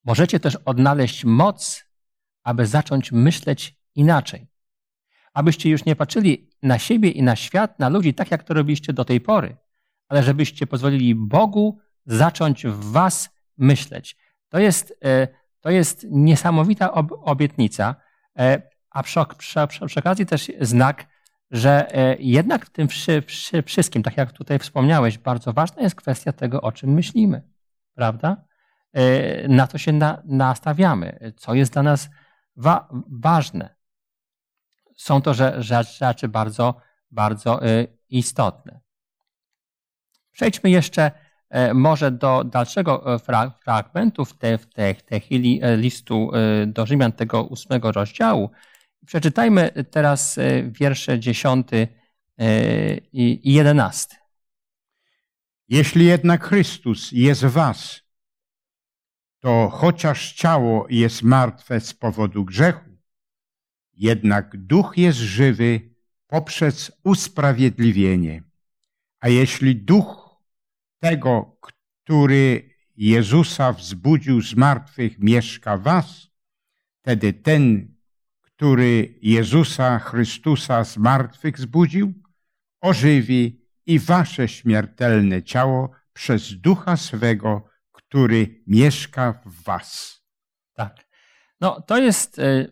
[0.05, 1.85] Możecie też odnaleźć moc,
[2.43, 4.47] aby zacząć myśleć inaczej.
[5.33, 8.93] abyście już nie patrzyli na siebie i na świat, na ludzi, tak jak to robiliście
[8.93, 9.57] do tej pory,
[10.07, 14.17] ale żebyście pozwolili Bogu zacząć w was myśleć.
[14.49, 15.27] To jest, e,
[15.61, 17.95] to jest niesamowita obietnica,
[18.39, 21.07] e, a przy, przy, przy okazji też znak,
[21.51, 22.87] że e, jednak w tym
[23.65, 27.41] wszystkim, tak jak tutaj wspomniałeś, bardzo ważna jest kwestia tego, o czym myślimy,
[27.95, 28.43] prawda?
[29.47, 32.09] Na to się na, nastawiamy, co jest dla nas
[32.55, 33.75] wa ważne.
[34.97, 35.33] Są to
[35.89, 36.75] rzeczy bardzo,
[37.11, 37.59] bardzo
[38.09, 38.79] istotne.
[40.31, 41.11] Przejdźmy jeszcze
[41.51, 43.19] E, może do dalszego e,
[43.63, 46.31] fragmentu w tej, w tej, tej chwili e, listu
[46.67, 48.49] do Rzymian tego ósmego rozdziału.
[49.05, 50.39] Przeczytajmy teraz
[50.71, 51.87] wiersze dziesiąty
[53.13, 54.15] i jedenasty.
[55.67, 58.01] Jeśli jednak Chrystus jest w was,
[59.39, 62.89] to chociaż ciało jest martwe z powodu grzechu,
[63.93, 65.89] jednak duch jest żywy
[66.27, 68.43] poprzez usprawiedliwienie.
[69.19, 70.37] A jeśli duch
[70.99, 76.27] tego, który Jezusa wzbudził z martwych, mieszka w was,
[77.01, 77.95] wtedy ten,
[78.61, 82.13] który Jezusa Chrystusa z martwych zbudził,
[82.81, 90.21] ożywi i wasze śmiertelne ciało przez ducha swego, który mieszka w was.
[90.73, 90.95] Tak.
[91.61, 92.65] No, to jest e,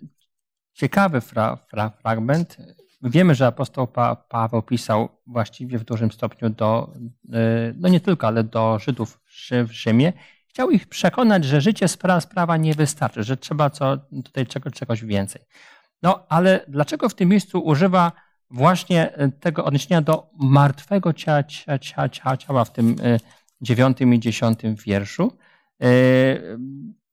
[0.73, 2.58] ciekawy fra, fra, fragment.
[3.02, 6.93] Wiemy, że apostoł pa Paweł pisał właściwie w dużym stopniu do,
[7.34, 9.19] e, no nie tylko, ale do Żydów
[9.67, 10.13] w Rzymie.
[10.47, 15.06] Chciał ich przekonać, że życie spra sprawa nie wystarczy, że trzeba co, tutaj czegoś, czegoś
[15.06, 15.41] więcej.
[16.02, 18.12] No ale dlaczego w tym miejscu używa
[18.50, 23.20] właśnie e, tego odniesienia do martwego cia, cia, cia, cia, ciała w tym e,
[23.62, 25.32] dziewiątym i dziesiątym wierszu?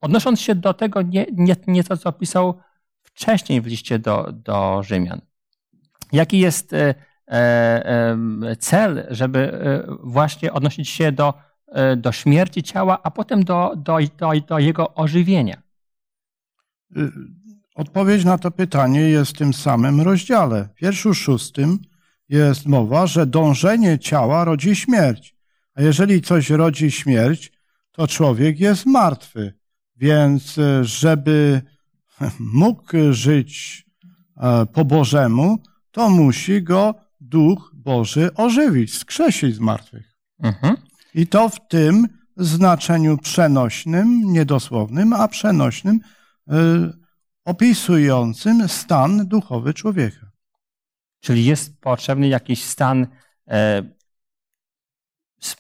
[0.01, 2.61] Odnosząc się do tego nie, nie, nie to, co pisał
[3.03, 5.21] wcześniej w liście do, do Rzymian.
[6.13, 6.95] Jaki jest e,
[7.29, 11.35] e, cel, żeby e, właśnie odnosić się do,
[11.97, 15.63] do śmierci ciała, a potem do, do, do, do jego ożywienia?
[17.77, 20.69] Odpowiedź na to pytanie jest w tym samym rozdziale.
[20.77, 21.79] W wierszu szóstym
[22.29, 25.37] jest mowa, że dążenie ciała rodzi śmierć.
[25.75, 27.53] A jeżeli coś rodzi śmierć,
[27.93, 29.55] to człowiek jest martwy.
[29.97, 31.63] Więc żeby
[32.63, 33.85] mógł żyć
[34.73, 35.59] po Bożemu,
[35.91, 40.17] to musi go Duch Boży ożywić, skrzesić z martwych.
[40.43, 40.77] Mhm.
[41.15, 46.01] I to w tym znaczeniu przenośnym, niedosłownym, a przenośnym,
[46.53, 47.06] y,
[47.47, 50.31] opisującym stan duchowy człowieka.
[51.21, 53.07] Czyli jest potrzebny jakiś stan
[53.49, 53.83] e,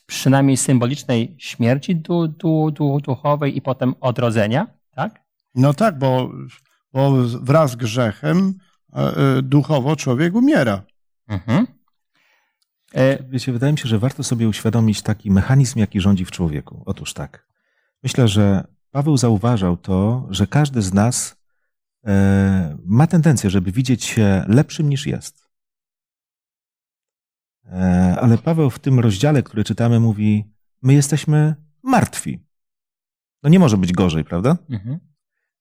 [0.06, 5.20] przynajmniej symbolicznej śmierci du, du, du, duchowej i potem odrodzenia, tak?
[5.54, 6.30] No tak, bo,
[6.92, 8.58] bo wraz z grzechem
[8.96, 10.82] E, duchowo człowiek umiera.
[11.28, 11.66] Mhm.
[12.94, 16.82] E, wiecie, wydaje mi się, że warto sobie uświadomić taki mechanizm, jaki rządzi w człowieku.
[16.86, 17.46] Otóż tak.
[18.02, 21.35] Myślę, że Paweł zauważał to, że każdy z nas e,
[22.84, 25.46] ma tendencję, żeby widzieć się lepszym niż jest.
[28.20, 32.46] Ale Paweł w tym rozdziale, który czytamy, mówi: My jesteśmy martwi.
[33.42, 34.56] No nie może być gorzej, prawda?
[34.70, 34.98] Mhm.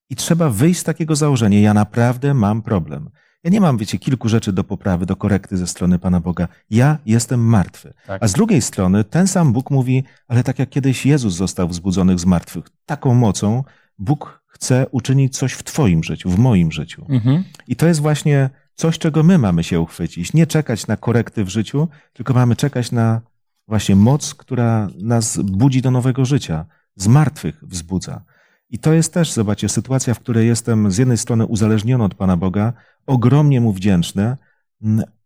[0.10, 1.60] I trzeba wyjść z takiego założenia.
[1.60, 3.10] Ja naprawdę mam problem.
[3.44, 6.48] Ja nie mam, wiecie, kilku rzeczy do poprawy, do korekty ze strony Pana Boga.
[6.70, 7.94] Ja jestem martwy.
[8.08, 8.24] Tak.
[8.24, 12.18] A z drugiej strony ten sam Bóg mówi, ale tak jak kiedyś Jezus został wzbudzony
[12.18, 13.64] z martwych, taką mocą
[13.98, 17.06] Bóg chce uczynić coś w Twoim życiu, w moim życiu.
[17.10, 17.44] Mhm.
[17.68, 20.34] I to jest właśnie coś, czego my mamy się uchwycić.
[20.34, 23.22] Nie czekać na korekty w życiu, tylko mamy czekać na
[23.68, 26.66] właśnie moc, która nas budzi do nowego życia,
[26.96, 28.22] z martwych wzbudza.
[28.70, 32.38] I to jest też, zobaczcie, sytuacja, w której jestem z jednej strony uzależniony od Pana
[32.38, 32.74] Boga,
[33.06, 34.38] ogromnie Mu wdzięczny,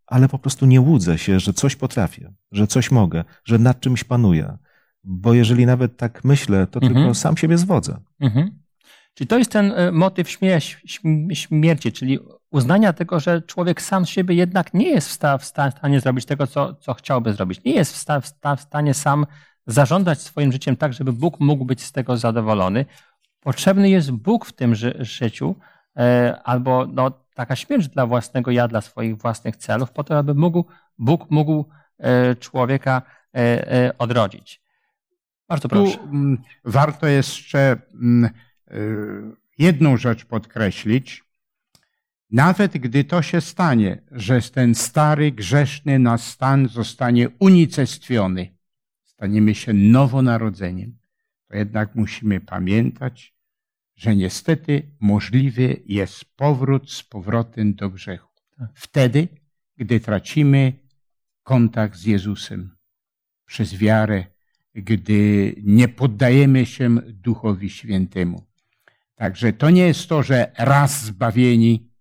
[0.07, 4.03] ale po prostu nie łudzę się, że coś potrafię, że coś mogę, że nad czymś
[4.03, 4.57] panuję.
[5.03, 6.93] Bo jeżeli nawet tak myślę, to mhm.
[6.93, 7.97] tylko sam siebie zwodzę.
[8.19, 8.58] Mhm.
[9.19, 10.29] Czyli to jest ten e, motyw
[11.33, 12.19] śmierci, czyli
[12.51, 16.73] uznania tego, że człowiek sam z siebie jednak nie jest w, stanie zrobić tego, co,
[16.73, 17.63] co chciałby zrobić.
[17.63, 18.07] Nie jest
[18.57, 19.25] w stanie sam
[19.67, 22.85] zarządzać swoim życiem tak, żeby Bóg mógł być z tego zadowolony.
[23.39, 25.55] Potrzebny jest Bóg w tym życiu,
[25.97, 30.35] e, albo no, taka śmierć dla własnego ja, dla swoich własnych celów, po to, aby
[30.35, 30.65] mógł,
[30.97, 31.65] Bóg mógł
[31.97, 33.01] e, człowieka
[33.97, 34.61] odrodzić.
[35.47, 35.97] Bardzo proszę.
[35.97, 38.29] Tu mm, warto jeszcze mm,
[39.57, 41.23] jedną rzecz podkreślić.
[42.31, 48.57] Nawet gdy to się stanie, że ten stary, grzeszny nasz stan zostanie unicestwiony,
[49.03, 50.99] staniemy się nowonarodzeniem
[51.49, 53.35] to jednak musimy pamiętać,
[53.95, 58.29] że niestety możliwy jest powrót z powrotem do grzechu.
[58.57, 58.69] Tak.
[58.73, 59.27] Wtedy,
[59.77, 60.73] gdy tracimy
[61.43, 62.77] kontakt z Jezusem
[63.45, 64.25] przez wiarę,
[64.73, 68.48] gdy nie poddajemy się Duchowi Świętemu.
[69.19, 71.91] Także to nie jest to, że raz zbawieni,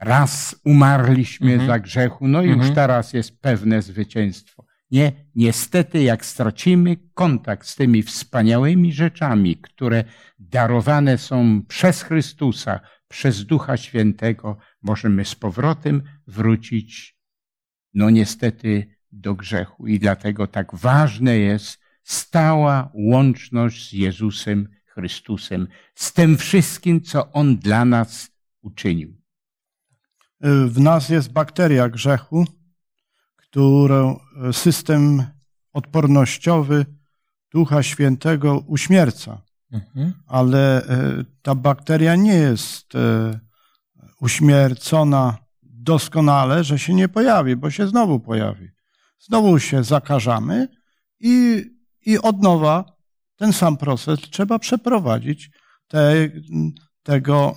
[0.00, 1.70] raz umarliśmy mhm.
[1.70, 2.66] za grzechu, no i mhm.
[2.66, 4.64] już teraz jest pewne zwycięstwo.
[4.90, 10.04] Nie, niestety, jak stracimy kontakt z tymi wspaniałymi rzeczami, które
[10.38, 17.18] darowane są przez Chrystusa, przez Ducha Świętego, możemy z powrotem wrócić,
[17.94, 19.86] no niestety, do grzechu.
[19.86, 27.56] I dlatego tak ważne jest stała łączność z Jezusem Chrystusem, z tym wszystkim, co On
[27.56, 28.30] dla nas
[28.62, 29.16] uczynił.
[30.66, 32.46] W nas jest bakteria grzechu,
[33.36, 34.20] którą
[34.52, 35.22] system
[35.72, 36.86] odpornościowy
[37.52, 39.42] Ducha Świętego uśmierca.
[39.72, 40.12] Mhm.
[40.26, 43.40] Ale e, ta bakteria nie jest e,
[44.20, 48.68] uśmiercona doskonale, że się nie pojawi, bo się znowu pojawi.
[49.20, 50.68] Znowu się zakażamy
[51.20, 51.64] i,
[52.06, 52.97] i od nowa
[53.38, 55.50] ten sam proces trzeba przeprowadzić
[55.88, 56.28] te,
[57.02, 57.54] tego,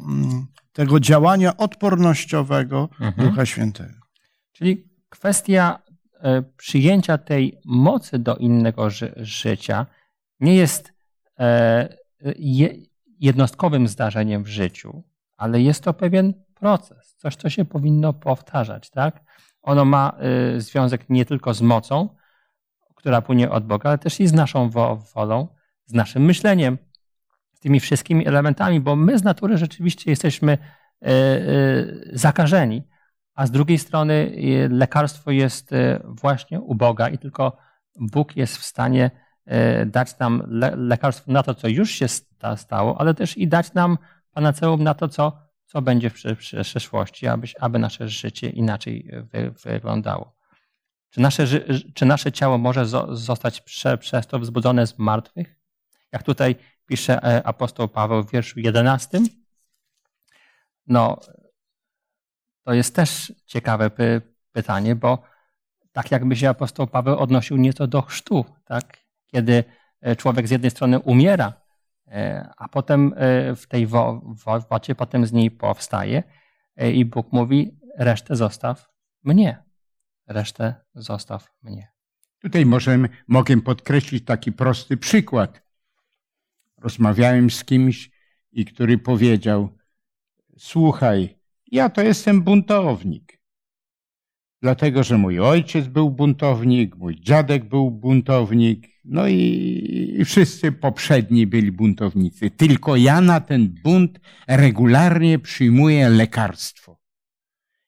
[0.73, 3.29] tego działania odpornościowego mhm.
[3.29, 3.99] Ducha Świętego.
[4.51, 5.79] Czyli kwestia
[6.19, 9.85] e, przyjęcia tej mocy do innego ży życia
[10.39, 10.93] nie jest
[11.39, 11.89] e,
[13.19, 15.03] jednostkowym zdarzeniem w życiu,
[15.37, 19.23] ale jest to pewien proces, coś, co się powinno powtarzać, tak?
[19.61, 20.17] Ono ma
[20.55, 22.09] y, związek nie tylko z mocą,
[22.95, 24.69] która płynie od Boga, ale też i z naszą
[25.13, 25.47] wolą,
[25.91, 26.77] z naszym myśleniem,
[27.53, 32.83] z tymi wszystkimi elementami, bo my z natury rzeczywiście jesteśmy y, y, zakażeni,
[33.35, 34.31] a z drugiej strony
[34.69, 35.71] lekarstwo jest
[36.03, 37.57] właśnie u Boga i tylko
[37.99, 39.11] Bóg jest w stanie
[39.85, 40.43] dać nam
[40.75, 42.07] lekarstwo na to, co już się
[42.55, 43.97] stało, ale też i dać nam
[44.33, 46.13] panaceum na to, co co będzie w
[46.63, 50.35] przyszłości, aby, aby nasze życie inaczej wy, wyglądało.
[51.09, 51.47] Czy nasze,
[51.93, 55.60] czy nasze ciało może zostać prze, przez to wzbudzone z martwych?
[56.11, 59.19] Jak tutaj pisze e, apostoł Paweł w wierszu 11.
[60.87, 61.19] No,
[62.63, 64.21] to jest też ciekawe py,
[64.51, 65.23] pytanie, bo
[65.91, 68.97] tak jakby się apostoł Paweł odnosił nieco do chrztu, tak?
[69.27, 69.63] Kiedy
[70.01, 71.61] e, człowiek z jednej strony umiera,
[72.11, 73.13] E, a potem
[73.55, 73.87] w tej
[74.69, 76.23] wodzie potem z niej powstaje
[76.93, 78.89] i Bóg mówi, resztę zostaw
[79.23, 79.63] mnie.
[80.27, 81.91] Resztę zostaw mnie.
[82.39, 85.61] Tutaj możemy, mogę podkreślić taki prosty przykład.
[86.81, 88.11] Rozmawiałem z kimś
[88.51, 89.69] i który powiedział,
[90.57, 91.35] słuchaj,
[91.71, 93.41] ja to jestem buntownik.
[94.61, 101.71] Dlatego, że mój ojciec był buntownik, mój dziadek był buntownik, no i, wszyscy poprzedni byli
[101.71, 102.51] buntownicy.
[102.51, 106.99] Tylko ja na ten bunt regularnie przyjmuję lekarstwo.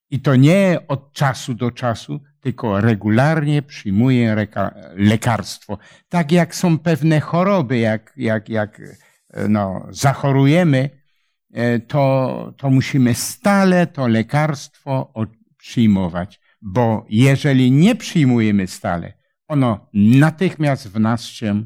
[0.10, 4.36] I to nie od czasu do czasu, tylko regularnie przyjmuję
[4.96, 5.78] lekarstwo.
[6.10, 8.82] Tak jak są pewne choroby, jak, jak, jak
[9.50, 10.90] no, zachorujemy,
[11.54, 15.14] e, to, to musimy stale to lekarstwo
[15.58, 16.42] przyjmować.
[16.62, 19.14] Bo jeżeli nie przyjmujemy stale,
[19.48, 21.66] ono natychmiast w nas się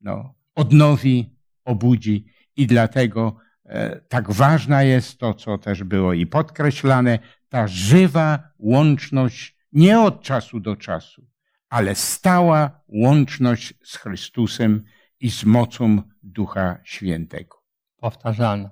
[0.00, 7.18] no, odnowi, obudzi i dlatego e, tak ważna jest to, co też było i podkreślane,
[7.48, 11.26] ta żywa łączność nie od czasu do czasu,
[11.68, 14.84] ale stała łączność z Chrystusem
[15.20, 17.56] i z mocą Ducha Świętego.
[17.96, 18.70] Powtarzalna.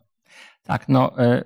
[0.62, 1.44] Tak, no, e,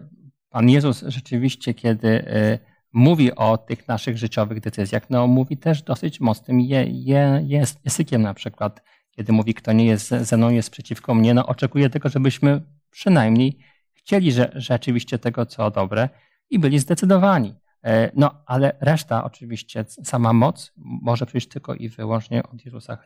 [0.50, 2.58] Pan Jezus rzeczywiście, kiedy e,
[2.92, 8.22] mówi o tych naszych życiowych decyzjach, no mówi też dosyć mocnym je, je, jest językiem
[8.22, 12.08] na przykład, kiedy mówi, kto nie jest ze mną, jest przeciwko mnie, no oczekuje tego,
[12.08, 13.58] żebyśmy przynajmniej
[13.94, 16.08] chcieli że, rzeczywiście tego, co dobre
[16.50, 17.54] i byli zdecydowani.
[17.84, 22.98] E, no, ale reszta oczywiście, sama moc może przyjść tylko i wyłącznie od Jezusa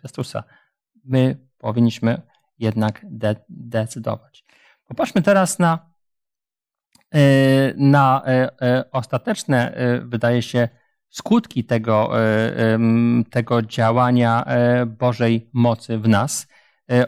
[0.00, 0.44] Chrystusa.
[1.04, 2.22] My powinniśmy
[2.58, 4.44] jednak de decydować.
[4.86, 5.88] Popatrzmy teraz na
[7.14, 10.68] E, na e, ostateczne, wydaje się,
[11.10, 12.10] skutki tego,
[13.30, 14.44] tego działania
[14.86, 16.46] Bożej mocy w nas.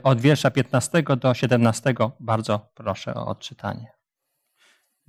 [0.03, 4.00] Od wiersza 15 do 17 bardzo proszę o odczytanie.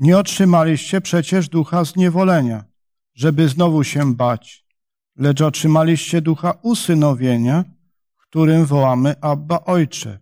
[0.02, 2.66] Nie otrzymaliście przecież ducha zniewolenia,
[3.14, 4.66] żeby znowu się bać,
[5.16, 7.64] lecz otrzymaliście ducha usynowienia,
[8.18, 10.20] którym wołamy Abba Ojcze.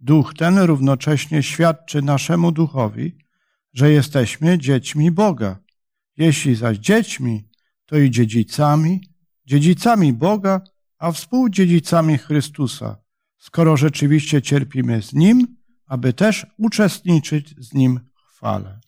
[0.00, 3.16] Duch ten równocześnie świadczy naszemu duchowi,
[3.72, 5.58] że jesteśmy dziećmi Boga.
[6.16, 7.48] Jeśli zaś dziećmi,
[7.86, 9.00] to i dziedzicami,
[9.46, 10.60] dziedzicami Boga,
[10.98, 12.96] a współdziedzicami Chrystusa,
[13.38, 15.56] skoro rzeczywiście cierpimy z Nim,
[15.86, 18.81] aby też uczestniczyć z Nim w chwale.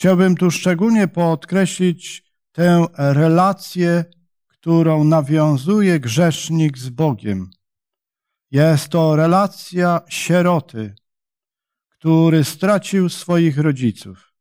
[0.00, 4.04] Chciałbym tu szczególnie podkreślić tę relację,
[4.46, 7.50] którą nawiązuje grzesznik z Bogiem.
[8.50, 10.94] Jest to relacja sieroty,
[11.88, 14.34] który stracił swoich rodziców,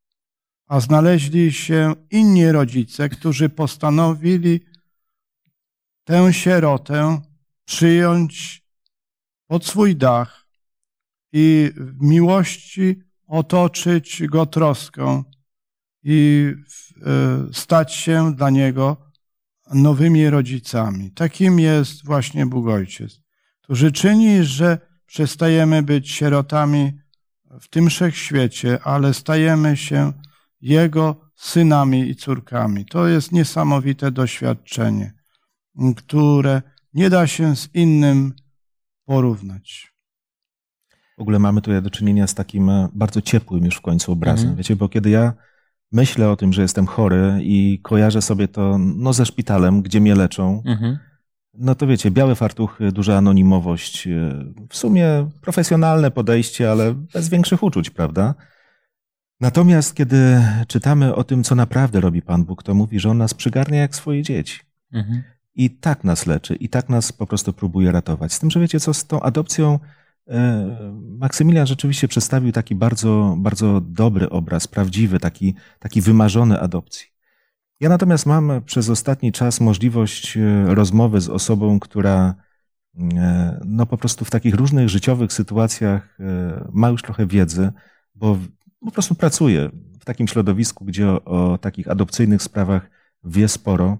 [0.67, 4.59] a znaleźli się inni rodzice, którzy postanowili
[6.03, 7.21] tę sierotę
[7.65, 8.63] przyjąć
[9.47, 10.47] pod swój dach
[11.33, 15.23] i w miłości otoczyć go troską
[16.09, 16.53] i
[17.05, 18.97] e, stać się dla niego
[19.73, 21.11] nowymi rodzicami.
[21.11, 23.21] Takim jest właśnie Bóg Ojciec,
[23.61, 26.93] który czyni, że przestajemy być sierotami
[27.61, 30.13] w tym wszechświecie, ale stajemy się
[30.61, 32.85] Jego synami i córkami.
[32.85, 35.13] To jest niesamowite doświadczenie,
[35.97, 36.61] które
[36.93, 38.33] nie da się z innym
[39.05, 39.93] porównać.
[41.17, 44.43] W ogóle mamy tutaj do czynienia z takim e, bardzo ciepłym już w końcu obrazem.
[44.43, 44.57] Mhm.
[44.57, 45.33] Wiecie, bo kiedy ja
[45.91, 50.15] myślę o tym, że jestem chory i kojarzę sobie to no, ze szpitalem, gdzie mnie
[50.15, 50.97] leczą, mhm.
[51.53, 54.11] no to wiecie, białe fartuchy, duża anonimowość, e,
[54.69, 58.35] w sumie profesjonalne podejście, ale bez większych uczuć, prawda?
[59.39, 63.33] Natomiast kiedy czytamy o tym, co naprawdę robi Pan Bóg, to mówi, że On nas
[63.33, 64.59] przygarnia jak swoje dzieci.
[64.93, 65.23] Mhm.
[65.55, 68.33] I tak nas leczy, i tak nas po prostu próbuje ratować.
[68.33, 69.79] Z tym, że wiecie co, z tą adopcją
[70.93, 77.07] Maksymilian rzeczywiście przedstawił taki bardzo, bardzo dobry obraz, prawdziwy, taki, taki wymarzony adopcji.
[77.79, 82.35] Ja natomiast mam przez ostatni czas możliwość e, rozmowy z osobą, która
[82.95, 86.17] e, no po prostu w takich różnych życiowych sytuacjach
[86.71, 87.71] ma już trochę wiedzy,
[88.15, 88.37] bo
[88.79, 89.69] po prostu pracuje
[89.99, 92.89] w takim środowisku, gdzie o, o takich adopcyjnych sprawach
[93.23, 93.97] wie sporo.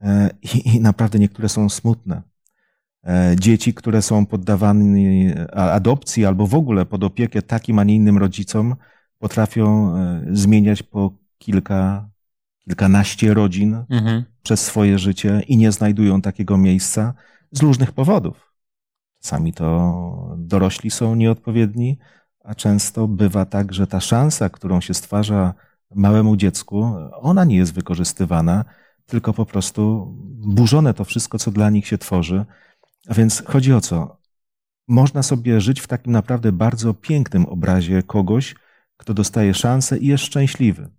[0.00, 2.22] E, I, I, naprawdę niektóre są smutne.
[3.06, 4.98] E, dzieci, które są poddawane
[5.52, 8.76] adopcji albo w ogóle pod opiekę takim, a nie innym rodzicom,
[9.18, 12.08] potrafią e, zmieniać po kilka,
[12.64, 14.24] kilkanaście rodzin mhm.
[14.42, 17.14] przez swoje życie i nie znajdują takiego miejsca
[17.52, 18.52] z różnych powodów.
[19.20, 21.98] Czasami to dorośli są nieodpowiedni,
[22.44, 25.54] a często bywa tak, że ta szansa, którą się stwarza
[25.94, 28.64] małemu dziecku, ona nie jest wykorzystywana
[29.06, 32.44] tylko po prostu burzone to wszystko, co dla nich się tworzy.
[33.08, 34.20] A więc chodzi o co?
[34.88, 38.54] Można sobie żyć w takim naprawdę bardzo pięknym obrazie kogoś,
[38.96, 40.90] kto dostaje szansę i jest szczęśliwy.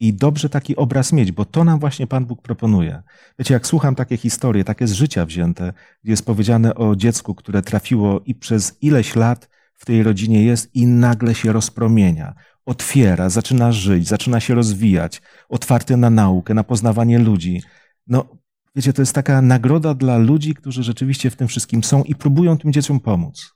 [0.00, 3.02] I dobrze taki obraz mieć, bo to nam właśnie Pan Bóg proponuje.
[3.38, 7.62] Wiecie, jak słucham takie historie, takie z życia wzięte, gdzie jest powiedziane o dziecku, które
[7.62, 12.34] trafiło i przez ileś lat w tej rodzinie jest i nagle się rozpromienia
[12.66, 17.62] otwiera, zaczyna żyć, zaczyna się rozwijać, otwarty na naukę, na poznawanie ludzi.
[18.06, 18.28] No,
[18.76, 22.58] wiecie, to jest taka nagroda dla ludzi, którzy rzeczywiście w tym wszystkim są i próbują
[22.58, 23.54] tym dzieciom pomóc.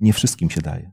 [0.00, 0.90] Nie wszystkim się daje.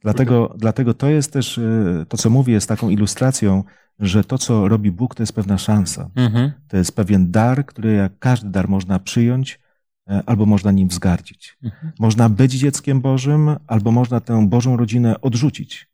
[0.00, 3.64] Dlatego, dlatego to jest też, e, to co mówię, jest taką ilustracją,
[3.98, 6.10] że to, co robi Bóg, to jest pewna szansa.
[6.14, 6.52] Mhm.
[6.68, 9.60] To jest pewien dar, który jak każdy dar można przyjąć,
[10.08, 11.58] e, albo można nim wzgardzić.
[11.62, 11.92] Mhm.
[11.98, 15.90] Można być dzieckiem Bożym, albo można tę Bożą rodzinę odrzucić.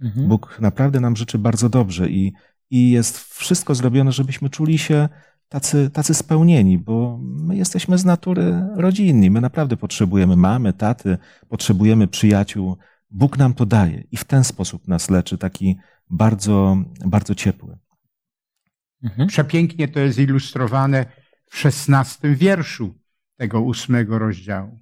[0.00, 0.28] Mhm.
[0.28, 2.32] Bóg naprawdę nam życzy bardzo dobrze i,
[2.70, 5.08] i jest wszystko zrobione, żebyśmy czuli się
[5.50, 9.30] tacy, tacy spełnieni, bo my jesteśmy z natury rodzinni.
[9.30, 12.76] My naprawdę potrzebujemy mamy, taty, potrzebujemy przyjaciół.
[13.10, 15.76] Bóg nam to daje i w ten sposób nas leczy, taki
[16.10, 16.76] bardzo,
[17.06, 17.78] bardzo ciepły.
[19.02, 19.28] Mhm.
[19.28, 21.06] Przepięknie to jest ilustrowane
[21.50, 22.94] w szesnastym wierszu
[23.36, 24.78] tego ósmego rozdziału.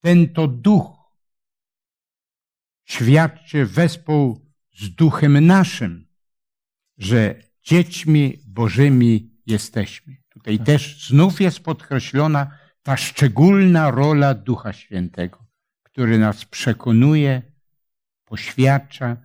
[0.00, 0.86] Ten to duch
[2.84, 6.06] świadczy wespół z duchem naszym,
[6.98, 10.16] że dziećmi Bożymi jesteśmy.
[10.28, 10.66] Tutaj tak.
[10.66, 15.46] też znów jest podkreślona ta szczególna rola Ducha Świętego,
[15.82, 17.42] który nas przekonuje,
[18.24, 19.16] poświadcza,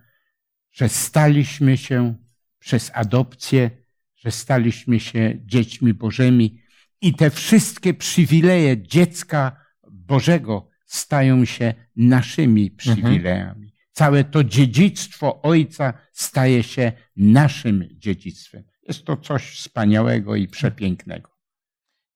[0.70, 2.14] że staliśmy się
[2.58, 3.70] przez adopcję,
[4.16, 6.62] że staliśmy się dziećmi Bożymi
[7.00, 12.76] i te wszystkie przywileje dziecka Bożego stają się naszymi mhm.
[12.76, 13.66] przywilejami.
[13.66, 13.70] Mhm.
[13.92, 18.69] Całe to dziedzictwo Ojca staje się naszym dziedzictwem.
[18.88, 21.30] Jest to coś wspaniałego i przepięknego.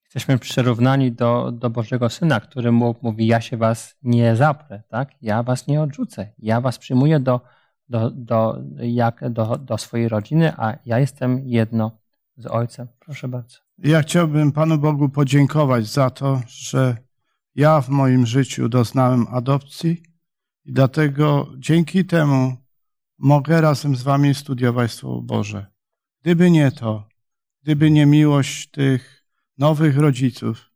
[0.05, 5.09] Jesteśmy przyrównani do, do Bożego Syna, który mówi, ja się was nie zaprę, tak?
[5.23, 7.41] ja was nie odrzucę, ja was przyjmuję do,
[7.89, 11.99] do, do, jak, do, do swojej rodziny, a ja jestem jedno
[12.37, 12.89] z Ojcem.
[13.01, 13.59] Proszę bardzo.
[13.79, 16.97] Ja chciałbym Panu Bogu podziękować za to, że
[17.55, 20.03] ja w moim życiu doznałem adopcji
[20.65, 22.57] i dlatego dzięki temu
[23.19, 25.74] mogę razem z Wami studiować Słowo Boże.
[26.25, 27.09] Gdyby nie to,
[27.63, 29.27] gdyby nie miłość tych
[29.59, 30.71] nowych rodziców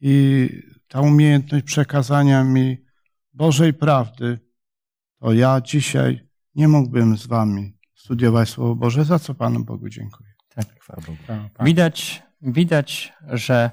[0.00, 0.48] i
[0.88, 2.84] ta umiejętność przekazania mi
[3.32, 4.38] Bożej prawdy,
[5.20, 10.28] to ja dzisiaj nie mógłbym z Wami studiować Słowo Boże, za co Panu Bogu dziękuję.
[10.48, 10.66] Tak.
[11.60, 13.70] Widać, widać, że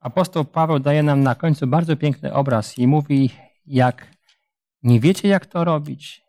[0.00, 3.30] apostoł Paweł daje nam na końcu bardzo piękny obraz i mówi,
[3.66, 4.16] jak
[4.82, 6.22] nie wiecie, jak to robić,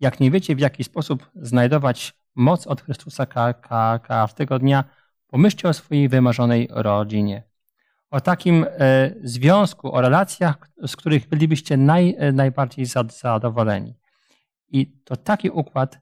[0.00, 4.84] jak nie wiecie, w jaki sposób znajdować moc od Chrystusa ka, ka, każdego dnia,
[5.26, 7.42] pomyślcie o swojej wymarzonej rodzinie.
[8.10, 10.56] O takim e, związku, o relacjach,
[10.86, 13.94] z których bylibyście naj, e, najbardziej zadowoleni.
[14.68, 15.98] I to taki układ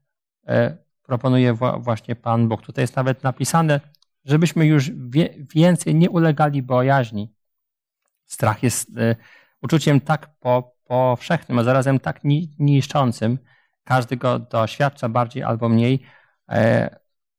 [0.46, 2.62] e, proponuje właśnie Pan Bóg.
[2.62, 3.80] Tutaj jest nawet napisane,
[4.24, 4.90] żebyśmy już
[5.54, 7.34] więcej nie ulegali bojaźni.
[8.26, 8.90] Strach jest
[9.62, 12.20] uczuciem tak po, powszechnym, a zarazem tak
[12.58, 13.38] niszczącym.
[13.84, 16.02] Każdy go doświadcza bardziej albo mniej.
[16.50, 16.90] E,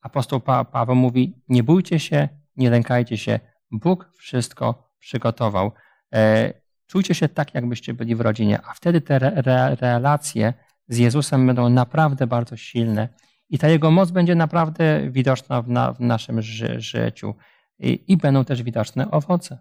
[0.02, 3.40] apostoł pa, Paweł mówi: Nie bójcie się, nie lękajcie się.
[3.72, 5.72] Bóg wszystko przygotował.
[6.14, 6.54] E,
[6.88, 10.54] czujcie się tak, jakbyście byli w rodzinie, a wtedy te re, re, relacje
[10.88, 13.10] z Jezusem będą naprawdę bardzo silne
[13.52, 17.36] i ta Jego moc będzie naprawdę widoczna w, na, w naszym ży, życiu.
[17.80, 19.60] I, I, będą też widoczne owoce.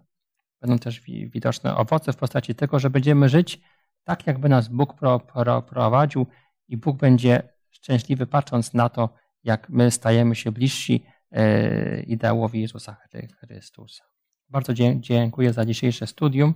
[0.61, 3.61] Będą też widoczne owoce w postaci tego, że będziemy żyć
[4.03, 6.27] tak, jakby nas Bóg pro, pro, prowadził
[6.67, 9.09] i Bóg będzie szczęśliwy patrząc na to,
[9.43, 12.97] jak my stajemy się bliżsi e, ideałowi Jezusa
[13.39, 14.03] Chrystusa.
[14.49, 16.53] Bardzo dziękuję za dzisiejsze studium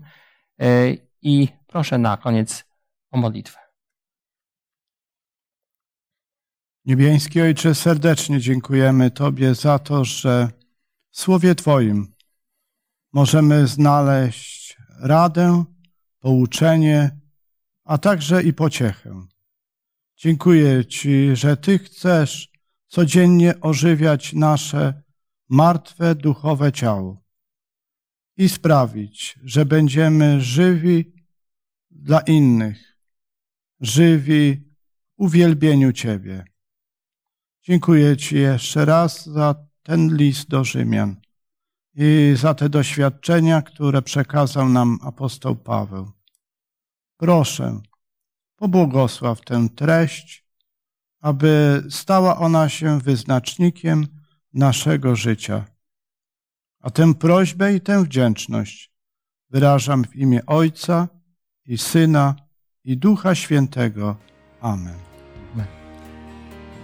[0.60, 2.66] e, i proszę na koniec
[3.12, 3.60] o modlitwę.
[6.86, 10.50] Niebieski Ojcze, serdecznie dziękujemy Tobie za to, że
[11.12, 12.14] w Słowie Twoim
[13.14, 15.64] możemy znaleźć radę,
[16.20, 17.20] pouczenie,
[17.84, 19.26] a także i pociechę.
[20.18, 22.55] Dziękuję Ci, że Ty chcesz
[22.96, 25.04] codziennie ożywiać nasze
[25.50, 27.24] martwe duchowe ciało
[28.38, 31.14] i sprawić, że będziemy żywi
[31.92, 32.98] dla innych,
[33.80, 34.74] żywi
[35.18, 36.46] uwielbieniu Ciebie.
[37.64, 41.16] Dziękuję Ci jeszcze raz za ten list do Rzymian
[41.96, 46.12] i za te doświadczenia, które przekazał nam apostoł Paweł.
[47.18, 47.82] Proszę,
[48.56, 50.45] pobłogosław tę treść,
[51.22, 54.08] aby stała ona się wyznacznikiem
[54.54, 55.66] naszego życia.
[56.82, 58.92] A tę prośbę i tę wdzięczność
[59.50, 61.08] wyrażam w imię Ojca
[61.66, 62.36] i Syna
[62.84, 64.16] i Ducha Świętego.
[64.62, 65.06] Amen.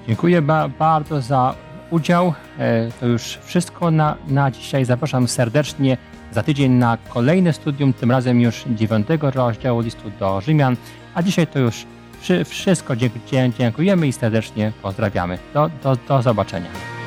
[0.08, 1.56] Dziękuję ba bardzo za
[1.92, 2.34] udział.
[2.58, 4.86] E, to już wszystko na, na dzisiaj.
[4.86, 5.98] Zapraszam serdecznie
[6.32, 10.76] za tydzień na kolejne studium, tym razem już dziewiątego rozdziału listu do Rzymian.
[11.14, 11.86] A dzisiaj to już
[12.45, 12.95] wszystko.
[13.59, 15.39] Dziękujemy i serdecznie pozdrawiamy.
[15.53, 17.01] Do, do, do zobaczenia.